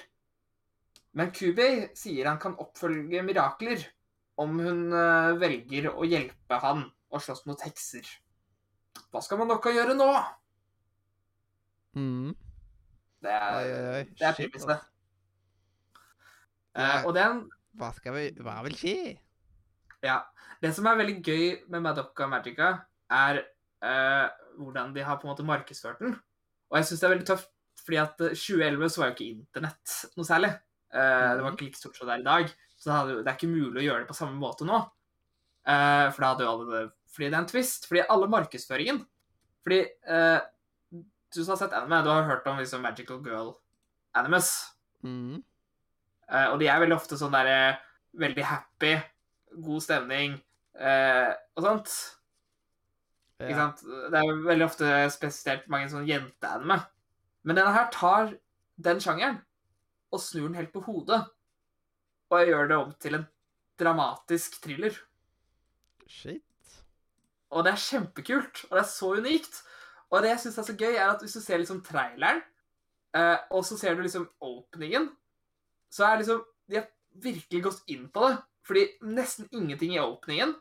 Men 1.13 1.33
Kubei 1.35 1.91
sier 1.99 2.29
han 2.31 2.41
kan 2.41 2.57
oppfølge 2.61 3.23
mirakler 3.25 3.85
om 4.41 4.59
hun 4.65 4.87
eh, 4.97 5.33
velger 5.41 5.91
å 5.93 6.07
hjelpe 6.09 6.61
han 6.63 6.87
å 7.13 7.21
slåss 7.21 7.45
mot 7.49 7.61
hekser. 7.63 8.07
Hva 9.13 9.21
skal 9.25 9.41
man 9.41 9.53
nok 9.53 9.69
gjøre 9.73 9.97
nå? 9.97 10.09
Mm. 11.97 12.33
Det 13.23 13.33
er, 13.33 13.59
oi. 13.61 14.05
det 14.19 14.27
er 14.27 14.39
Shit, 14.41 14.73
Eh, 16.77 17.05
og 17.07 17.17
er 17.21 17.41
Hva 17.77 17.91
skal 17.97 18.15
vi 18.17 18.25
Hva 18.41 18.59
vil 18.67 18.77
skje? 18.79 18.97
ja, 20.03 20.19
det 20.63 20.73
som 20.75 20.87
er 20.89 20.97
veldig 20.99 21.19
gøy 21.23 21.45
med 21.71 21.83
Madoka 21.85 22.27
Magica, 22.27 22.73
er 23.13 23.43
uh, 23.85 24.29
hvordan 24.59 24.95
de 24.95 25.05
har 25.05 25.19
på 25.21 25.29
en 25.29 25.33
måte 25.33 25.45
markedsført 25.47 26.01
den. 26.03 26.17
Og 26.71 26.79
jeg 26.79 26.89
syns 26.89 27.03
det 27.03 27.07
er 27.07 27.13
veldig 27.13 27.29
tøft, 27.29 27.51
fordi 27.85 27.99
at 28.01 28.21
eh, 28.25 28.35
2011 28.39 28.89
så 28.91 29.01
var 29.01 29.11
jo 29.11 29.15
ikke 29.17 29.29
internett 29.29 29.95
noe 30.17 30.27
særlig. 30.27 30.51
Eh, 30.93 31.29
Det 31.37 31.45
var 31.45 31.53
ikke 31.53 31.67
like 31.67 31.79
stort 31.79 31.97
som 31.99 32.09
det 32.09 32.15
er 32.15 32.23
i 32.23 32.27
dag. 32.27 32.53
Så 32.77 32.89
det, 32.89 32.97
hadde, 32.97 33.17
det 33.23 33.31
er 33.31 33.39
ikke 33.39 33.53
mulig 33.53 33.83
å 33.83 33.87
gjøre 33.87 34.03
det 34.03 34.11
på 34.11 34.17
samme 34.19 34.39
måte 34.39 34.67
nå. 34.69 34.79
Uh, 35.63 36.09
for 36.11 36.19
da 36.25 36.31
hadde 36.33 36.43
jo 36.43 36.51
alle 36.51 36.65
det 36.73 36.83
Fordi 37.15 37.29
det 37.29 37.37
er 37.37 37.43
en 37.43 37.51
twist. 37.53 37.87
Fordi 37.87 38.03
alle 38.11 38.29
markedsføringen 38.33 38.97
Fordi 39.63 39.77
eh, 39.87 40.41
du 40.91 41.39
som 41.39 41.53
har 41.53 41.61
sett 41.61 41.77
anime, 41.79 42.01
du 42.03 42.11
har 42.11 42.27
hørt 42.27 42.49
om 42.51 42.59
liksom 42.59 42.83
Magical 42.83 43.21
Girl 43.23 43.53
Animus. 44.19 44.49
Mm. 45.07 45.39
Eh, 46.33 46.49
og 46.49 46.59
de 46.61 46.69
er 46.71 46.81
veldig 46.81 46.97
ofte 46.97 47.19
sånn 47.21 47.35
derre 47.35 47.79
Veldig 48.13 48.43
happy, 48.45 48.91
god 49.65 49.81
stemning 49.81 50.35
eh, 50.77 51.31
og 51.57 51.65
sånt. 51.65 51.93
Ikke 53.41 53.57
sant? 53.57 53.81
Det 54.13 54.21
er 54.21 54.43
veldig 54.45 54.67
ofte 54.67 54.91
spesielt 55.15 55.65
mange 55.73 55.89
sånne 55.89 56.11
jenteanime. 56.11 56.77
Men 57.49 57.57
denne 57.57 57.73
her 57.73 57.89
tar 57.95 58.35
den 58.85 59.01
sjangeren 59.01 59.41
og 60.13 60.21
snur 60.21 60.51
den 60.51 60.59
helt 60.61 60.75
på 60.75 60.85
hodet. 60.85 61.23
Og 62.29 62.49
gjør 62.49 62.69
det 62.69 62.79
om 62.83 62.93
til 63.01 63.17
en 63.17 63.27
dramatisk 63.81 64.61
thriller. 64.61 65.01
Shit. 66.05 66.45
Og 67.53 67.65
det 67.65 67.73
er 67.73 67.85
kjempekult, 67.87 68.67
og 68.69 68.77
det 68.77 68.83
er 68.85 68.93
så 68.93 69.15
unikt. 69.17 69.63
Og 70.13 70.23
det 70.23 70.35
jeg 70.35 70.45
syns 70.45 70.61
er 70.61 70.69
så 70.69 70.77
gøy, 70.77 70.93
er 70.93 71.09
at 71.09 71.25
hvis 71.25 71.37
du 71.37 71.41
ser 71.41 71.61
liksom 71.61 71.81
traileren, 71.85 72.41
eh, 73.17 73.39
og 73.51 73.65
så 73.65 73.77
ser 73.81 73.97
du 73.97 74.05
liksom 74.05 74.29
openingen, 74.45 75.11
så 75.93 76.09
er 76.09 76.23
liksom 76.23 76.43
De 76.71 76.79
har 76.79 76.89
virkelig 77.23 77.63
gått 77.67 77.93
inn 77.93 78.09
på 78.13 78.25
det. 78.27 78.37
Fordi 78.67 78.85
nesten 79.11 79.49
ingenting 79.51 79.97
i 79.97 80.01
åpningen 80.01 80.55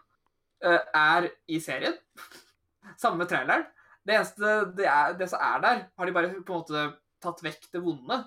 uh, 0.65 0.81
er 0.97 1.29
i 1.47 1.59
serien. 1.61 1.95
Samme 3.01 3.21
med 3.21 3.29
traileren. 3.31 3.67
Det 4.01 4.15
eneste 4.17 4.53
det, 4.77 4.87
er, 4.89 5.13
det 5.17 5.27
som 5.29 5.43
er 5.45 5.61
der, 5.61 5.83
har 5.97 6.09
de 6.09 6.15
bare 6.15 6.31
på 6.33 6.55
en 6.55 6.63
måte 6.63 6.85
tatt 7.21 7.43
vekk 7.45 7.69
det 7.75 7.83
vonde. 7.85 8.17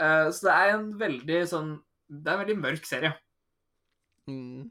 Uh, 0.00 0.32
så 0.32 0.48
det 0.48 0.54
er 0.56 0.72
en 0.72 0.86
veldig 0.96 1.40
sånn 1.50 1.72
Det 2.08 2.24
er 2.24 2.38
en 2.38 2.42
veldig 2.46 2.58
mørk 2.62 2.88
serie. 2.88 3.12
Mm. 4.30 4.70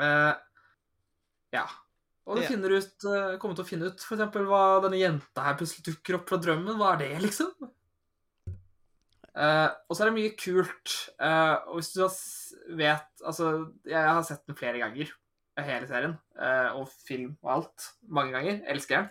Uh, 0.00 0.34
ja. 1.56 1.66
Og 2.30 2.38
du 2.38 2.44
finner 2.46 2.76
ut, 2.78 3.06
kommer 3.42 3.56
til 3.58 3.64
å 3.64 3.66
finne 3.66 3.90
ut 3.90 4.02
eksempel 4.06 4.44
hva 4.46 4.78
denne 4.84 5.00
jenta 5.00 5.48
her 5.48 5.56
plutselig 5.58 5.82
dukker 5.88 6.20
opp 6.20 6.30
fra 6.30 6.38
drømmen. 6.38 6.76
Hva 6.78 6.92
er 6.94 7.00
det, 7.02 7.08
liksom? 7.24 7.50
Eh, 9.40 9.68
og 9.88 9.96
så 9.96 10.04
er 10.04 10.10
det 10.10 10.16
mye 10.18 10.34
kult. 10.36 10.94
Uh, 11.16 11.56
og 11.70 11.78
hvis 11.78 11.94
du 11.94 12.02
vet 12.76 13.24
Altså, 13.24 13.46
jeg 13.88 14.02
har 14.04 14.22
sett 14.26 14.42
den 14.48 14.58
flere 14.58 14.80
ganger, 14.82 15.08
hele 15.60 15.88
serien. 15.88 16.16
Uh, 16.36 16.80
og 16.80 16.90
film 17.06 17.36
og 17.42 17.52
alt. 17.54 17.88
Mange 18.08 18.34
ganger. 18.36 18.60
Elsker 18.72 18.96
den. 19.02 19.10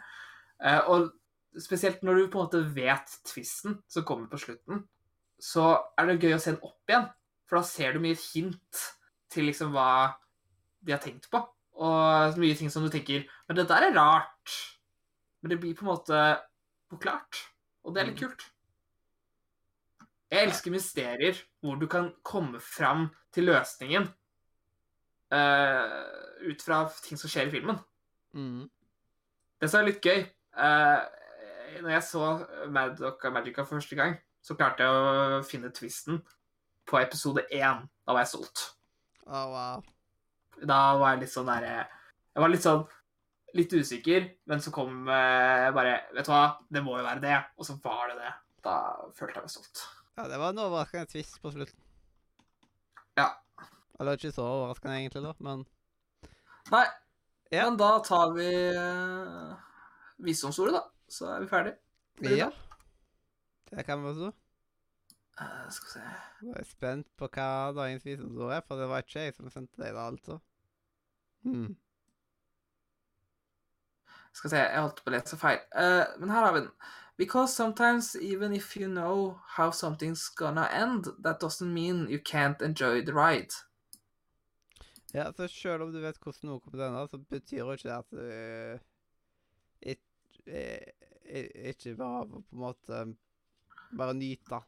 Eh, 0.60 0.80
og 0.92 1.12
spesielt 1.60 2.04
når 2.04 2.18
du 2.20 2.24
på 2.28 2.40
en 2.40 2.48
måte 2.48 2.64
vet 2.76 3.14
tvisten 3.28 3.78
som 3.90 4.06
kommer 4.08 4.28
på 4.32 4.42
slutten, 4.42 4.84
så 5.40 5.78
er 5.98 6.10
det 6.10 6.20
gøy 6.20 6.36
å 6.36 6.42
se 6.42 6.52
den 6.52 6.66
opp 6.68 6.92
igjen. 6.92 7.08
For 7.48 7.60
da 7.60 7.66
ser 7.66 7.96
du 7.96 8.02
mye 8.04 8.18
hint 8.20 8.82
til 9.32 9.48
liksom 9.48 9.72
hva 9.74 10.18
de 10.86 10.94
har 10.94 11.02
tenkt 11.04 11.30
på. 11.32 11.42
Og 11.80 12.38
mye 12.42 12.58
ting 12.60 12.68
som 12.74 12.84
du 12.84 12.92
tenker 12.92 13.24
Men 13.48 13.56
det 13.56 13.70
der 13.70 13.86
er 13.88 13.96
rart. 13.96 14.56
Men 15.42 15.54
det 15.54 15.60
blir 15.62 15.78
på 15.78 15.86
en 15.86 15.94
måte 15.94 16.24
forklart. 16.92 17.46
Og 17.86 17.96
det 17.96 18.02
er 18.02 18.10
litt 18.10 18.20
Mm. 18.20 18.28
kult. 18.28 18.50
Jeg 20.30 20.46
elsker 20.46 20.74
mysterier 20.74 21.38
hvor 21.64 21.80
du 21.82 21.88
kan 21.90 22.12
komme 22.24 22.60
fram 22.62 23.08
til 23.34 23.50
løsningen 23.50 24.06
uh, 25.34 26.50
ut 26.50 26.66
fra 26.66 26.84
ting 27.04 27.20
som 27.20 27.32
skjer 27.32 27.50
i 27.50 27.54
filmen. 27.54 27.80
Mm. 28.38 28.68
Det 29.60 29.70
som 29.70 29.82
er 29.82 29.90
litt 29.90 30.06
gøy 30.06 30.22
uh, 30.22 31.02
Når 31.82 31.90
jeg 31.96 32.04
så 32.06 32.28
Maddock 32.70 33.26
og 33.26 33.34
Magica 33.34 33.66
for 33.66 33.80
første 33.80 33.98
gang, 33.98 34.14
så 34.46 34.56
klarte 34.58 34.86
jeg 34.86 35.40
å 35.40 35.42
finne 35.48 35.74
twisten 35.74 36.22
på 36.90 37.02
episode 37.02 37.48
én. 37.50 37.84
Da 38.06 38.14
var 38.14 38.24
jeg 38.24 38.34
solgt. 38.36 38.68
Oh, 39.26 39.50
wow. 39.50 39.84
Da 40.62 40.80
var 41.00 41.14
jeg 41.16 41.24
litt 41.26 41.34
sånn 41.34 41.50
derre 41.50 41.74
Jeg 41.86 42.42
var 42.44 42.52
litt 42.54 42.66
sånn 42.66 42.88
litt 43.58 43.74
usikker, 43.74 44.26
men 44.50 44.62
så 44.62 44.70
kom 44.74 45.08
uh, 45.10 45.70
bare 45.74 46.04
Vet 46.14 46.28
du 46.28 46.34
hva, 46.34 46.44
det 46.70 46.86
må 46.86 47.00
jo 47.00 47.06
være 47.08 47.26
det. 47.26 47.38
Og 47.58 47.66
så 47.66 47.80
var 47.82 48.12
det 48.12 48.20
det. 48.22 48.36
Da 48.66 48.76
følte 49.18 49.40
jeg 49.40 49.48
meg 49.48 49.58
stolt. 49.58 49.88
Ja, 50.20 50.26
det 50.28 50.38
var 50.42 50.50
en 50.52 50.60
overraskende 50.60 51.08
twist 51.08 51.38
på 51.40 51.52
slutten. 51.54 51.80
Ja. 53.16 53.30
Eller 54.00 54.18
ikke 54.18 54.34
så 54.36 54.44
overraskende, 54.44 54.98
egentlig, 55.00 55.22
da, 55.24 55.32
men 55.40 55.62
Nei, 56.74 56.86
Ja. 57.54 57.64
men 57.70 57.78
da 57.80 57.88
tar 58.06 58.34
vi 58.36 58.50
uh, 58.76 59.54
visdomsordet, 60.22 60.76
da. 60.76 60.82
Så 61.10 61.30
er 61.32 61.40
vi 61.46 61.48
ferdig. 61.50 61.72
Er 62.20 62.28
det 62.28 62.38
Ja. 62.38 62.50
Det 63.72 63.86
kan 63.86 64.04
vi 64.04 64.10
også. 64.12 64.32
Uh, 65.40 65.70
skal 65.72 65.88
vi 65.88 65.94
se 65.94 66.04
Jeg 66.50 66.56
er 66.60 66.68
spent 66.68 67.08
på 67.18 67.28
hva 67.32 67.48
dagens 67.80 68.04
visdomsord 68.06 68.52
er, 68.58 68.62
for 68.68 68.76
det 68.76 68.90
var 68.92 69.06
ikke 69.06 69.24
jeg 69.24 69.36
som 69.38 69.50
sendte 69.50 69.80
deg 69.82 69.96
det, 69.96 70.04
altså. 70.04 70.40
Hmm. 71.48 71.78
Skal 74.34 74.54
se, 74.54 74.58
jeg 74.62 74.82
holdt 74.82 75.04
på 75.04 75.12
å 75.12 75.16
lese 75.16 75.40
feil. 75.40 75.62
Uh, 75.74 76.06
men 76.22 76.34
her 76.34 76.46
har 76.46 76.56
vi 76.56 76.66
den. 76.66 76.74
Because 77.20 77.54
sometimes 77.54 78.16
even 78.16 78.54
if 78.56 78.78
you 78.78 78.88
know 78.88 79.42
how 79.58 79.72
something's 79.72 80.30
gonna 80.30 80.70
end, 80.72 81.10
that 81.24 81.42
doesn't 81.42 81.74
mean 81.74 82.08
you 82.08 82.20
can't 82.20 82.62
enjoy 82.62 83.02
the 83.04 83.14
ride. 83.14 83.52
Ja, 85.12 85.34
så 85.34 85.48
selv 85.48 85.84
om 85.84 85.92
du 85.92 86.00
vet 86.00 86.20
hvordan 86.22 86.48
noe 86.48 86.62
kommer 86.62 86.78
til 86.78 86.86
å 86.86 86.88
ende, 86.88 87.08
så 87.10 87.20
betyr 87.34 87.60
jo 87.64 87.74
ikke 87.74 87.90
det 87.90 87.98
at 87.98 88.10
du 88.14 88.20
ikke, 89.92 90.68
ikke 91.74 91.96
bare 91.98 92.26
på 92.30 92.40
en 92.40 92.64
måte 92.64 93.02
bare 93.98 94.14
nyte. 94.14 94.62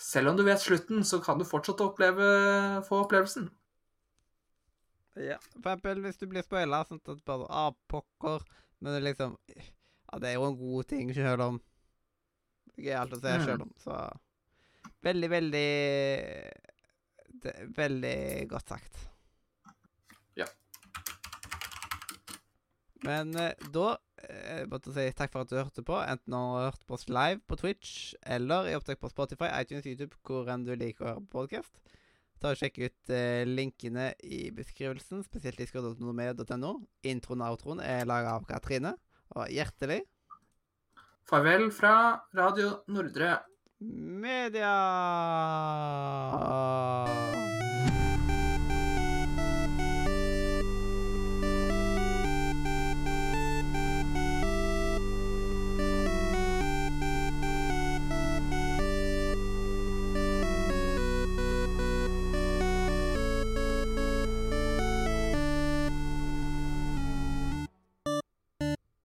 Selv 0.00 0.30
om 0.30 0.36
du 0.36 0.44
vet 0.46 0.60
slutten, 0.62 1.04
så 1.04 1.20
kan 1.20 1.38
du 1.38 1.44
fortsatt 1.44 1.80
oppleve, 1.84 2.24
få 2.88 3.02
opplevelsen. 3.04 3.50
Ja. 5.20 5.36
For 5.52 5.72
eksempel 5.74 6.00
hvis 6.04 6.20
du 6.20 6.26
blir 6.30 6.46
spoila, 6.46 6.84
sånn 6.88 7.02
at 7.02 7.24
bare 7.26 7.48
Ah, 7.50 7.72
pokker. 7.90 8.46
Men 8.80 8.94
det 8.94 9.00
er 9.00 9.06
liksom 9.10 9.36
Ja, 9.50 10.18
det 10.18 10.30
er 10.30 10.38
jo 10.38 10.48
en 10.48 10.58
god 10.58 10.88
ting, 10.90 11.12
selv 11.14 11.46
om 11.46 11.60
Det 12.72 12.80
er 12.80 12.88
gøyalt 12.88 13.16
å 13.16 13.20
se, 13.20 13.36
sjøl 13.44 13.64
om, 13.66 13.72
så 13.82 14.00
Veldig, 15.04 15.30
veldig 15.32 15.68
det, 17.40 17.54
Veldig 17.76 18.16
godt 18.50 18.72
sagt. 18.74 18.98
Ja. 20.36 20.46
Men 23.06 23.32
eh, 23.38 23.68
da 23.72 23.94
eh, 24.26 24.66
måtte 24.68 24.92
jeg 24.92 25.14
si 25.14 25.16
takk 25.16 25.32
for 25.32 25.46
at 25.46 25.52
du 25.52 25.56
hørte 25.56 25.84
på, 25.86 25.96
enten 26.02 26.34
du 26.34 26.36
har 26.36 26.68
hørt 26.68 26.84
på 26.88 26.98
oss 26.98 27.08
live 27.08 27.40
på 27.48 27.56
Twitch 27.62 28.12
eller 28.20 28.68
i 28.68 28.76
opptak 28.76 29.00
på 29.00 29.08
Spotify, 29.12 29.48
iTunes, 29.56 29.88
YouTube, 29.88 30.18
hvor 30.26 30.50
enn 30.52 30.66
du 30.68 30.74
liker 30.74 31.06
å 31.06 31.14
høre 31.14 31.24
på 31.24 31.38
podkast. 31.38 31.80
Ta 32.40 32.54
og 32.54 32.56
Sjekk 32.56 32.78
ut 32.80 33.12
eh, 33.12 33.44
linkene 33.44 34.14
i 34.24 34.48
beskrivelsen, 34.56 35.20
spesielt 35.26 35.60
skruddoppnomed.no. 35.68 36.72
Introen 37.10 37.44
og 37.44 37.58
outroen 37.58 37.84
er 37.84 38.08
laga 38.08 38.32
av 38.38 38.48
Katrine. 38.48 38.94
Og 39.36 39.52
hjertelig 39.52 40.00
Farvel 41.30 41.68
fra 41.70 41.94
Radio 42.34 42.80
Nordre. 42.90 43.38
media! 43.78 44.74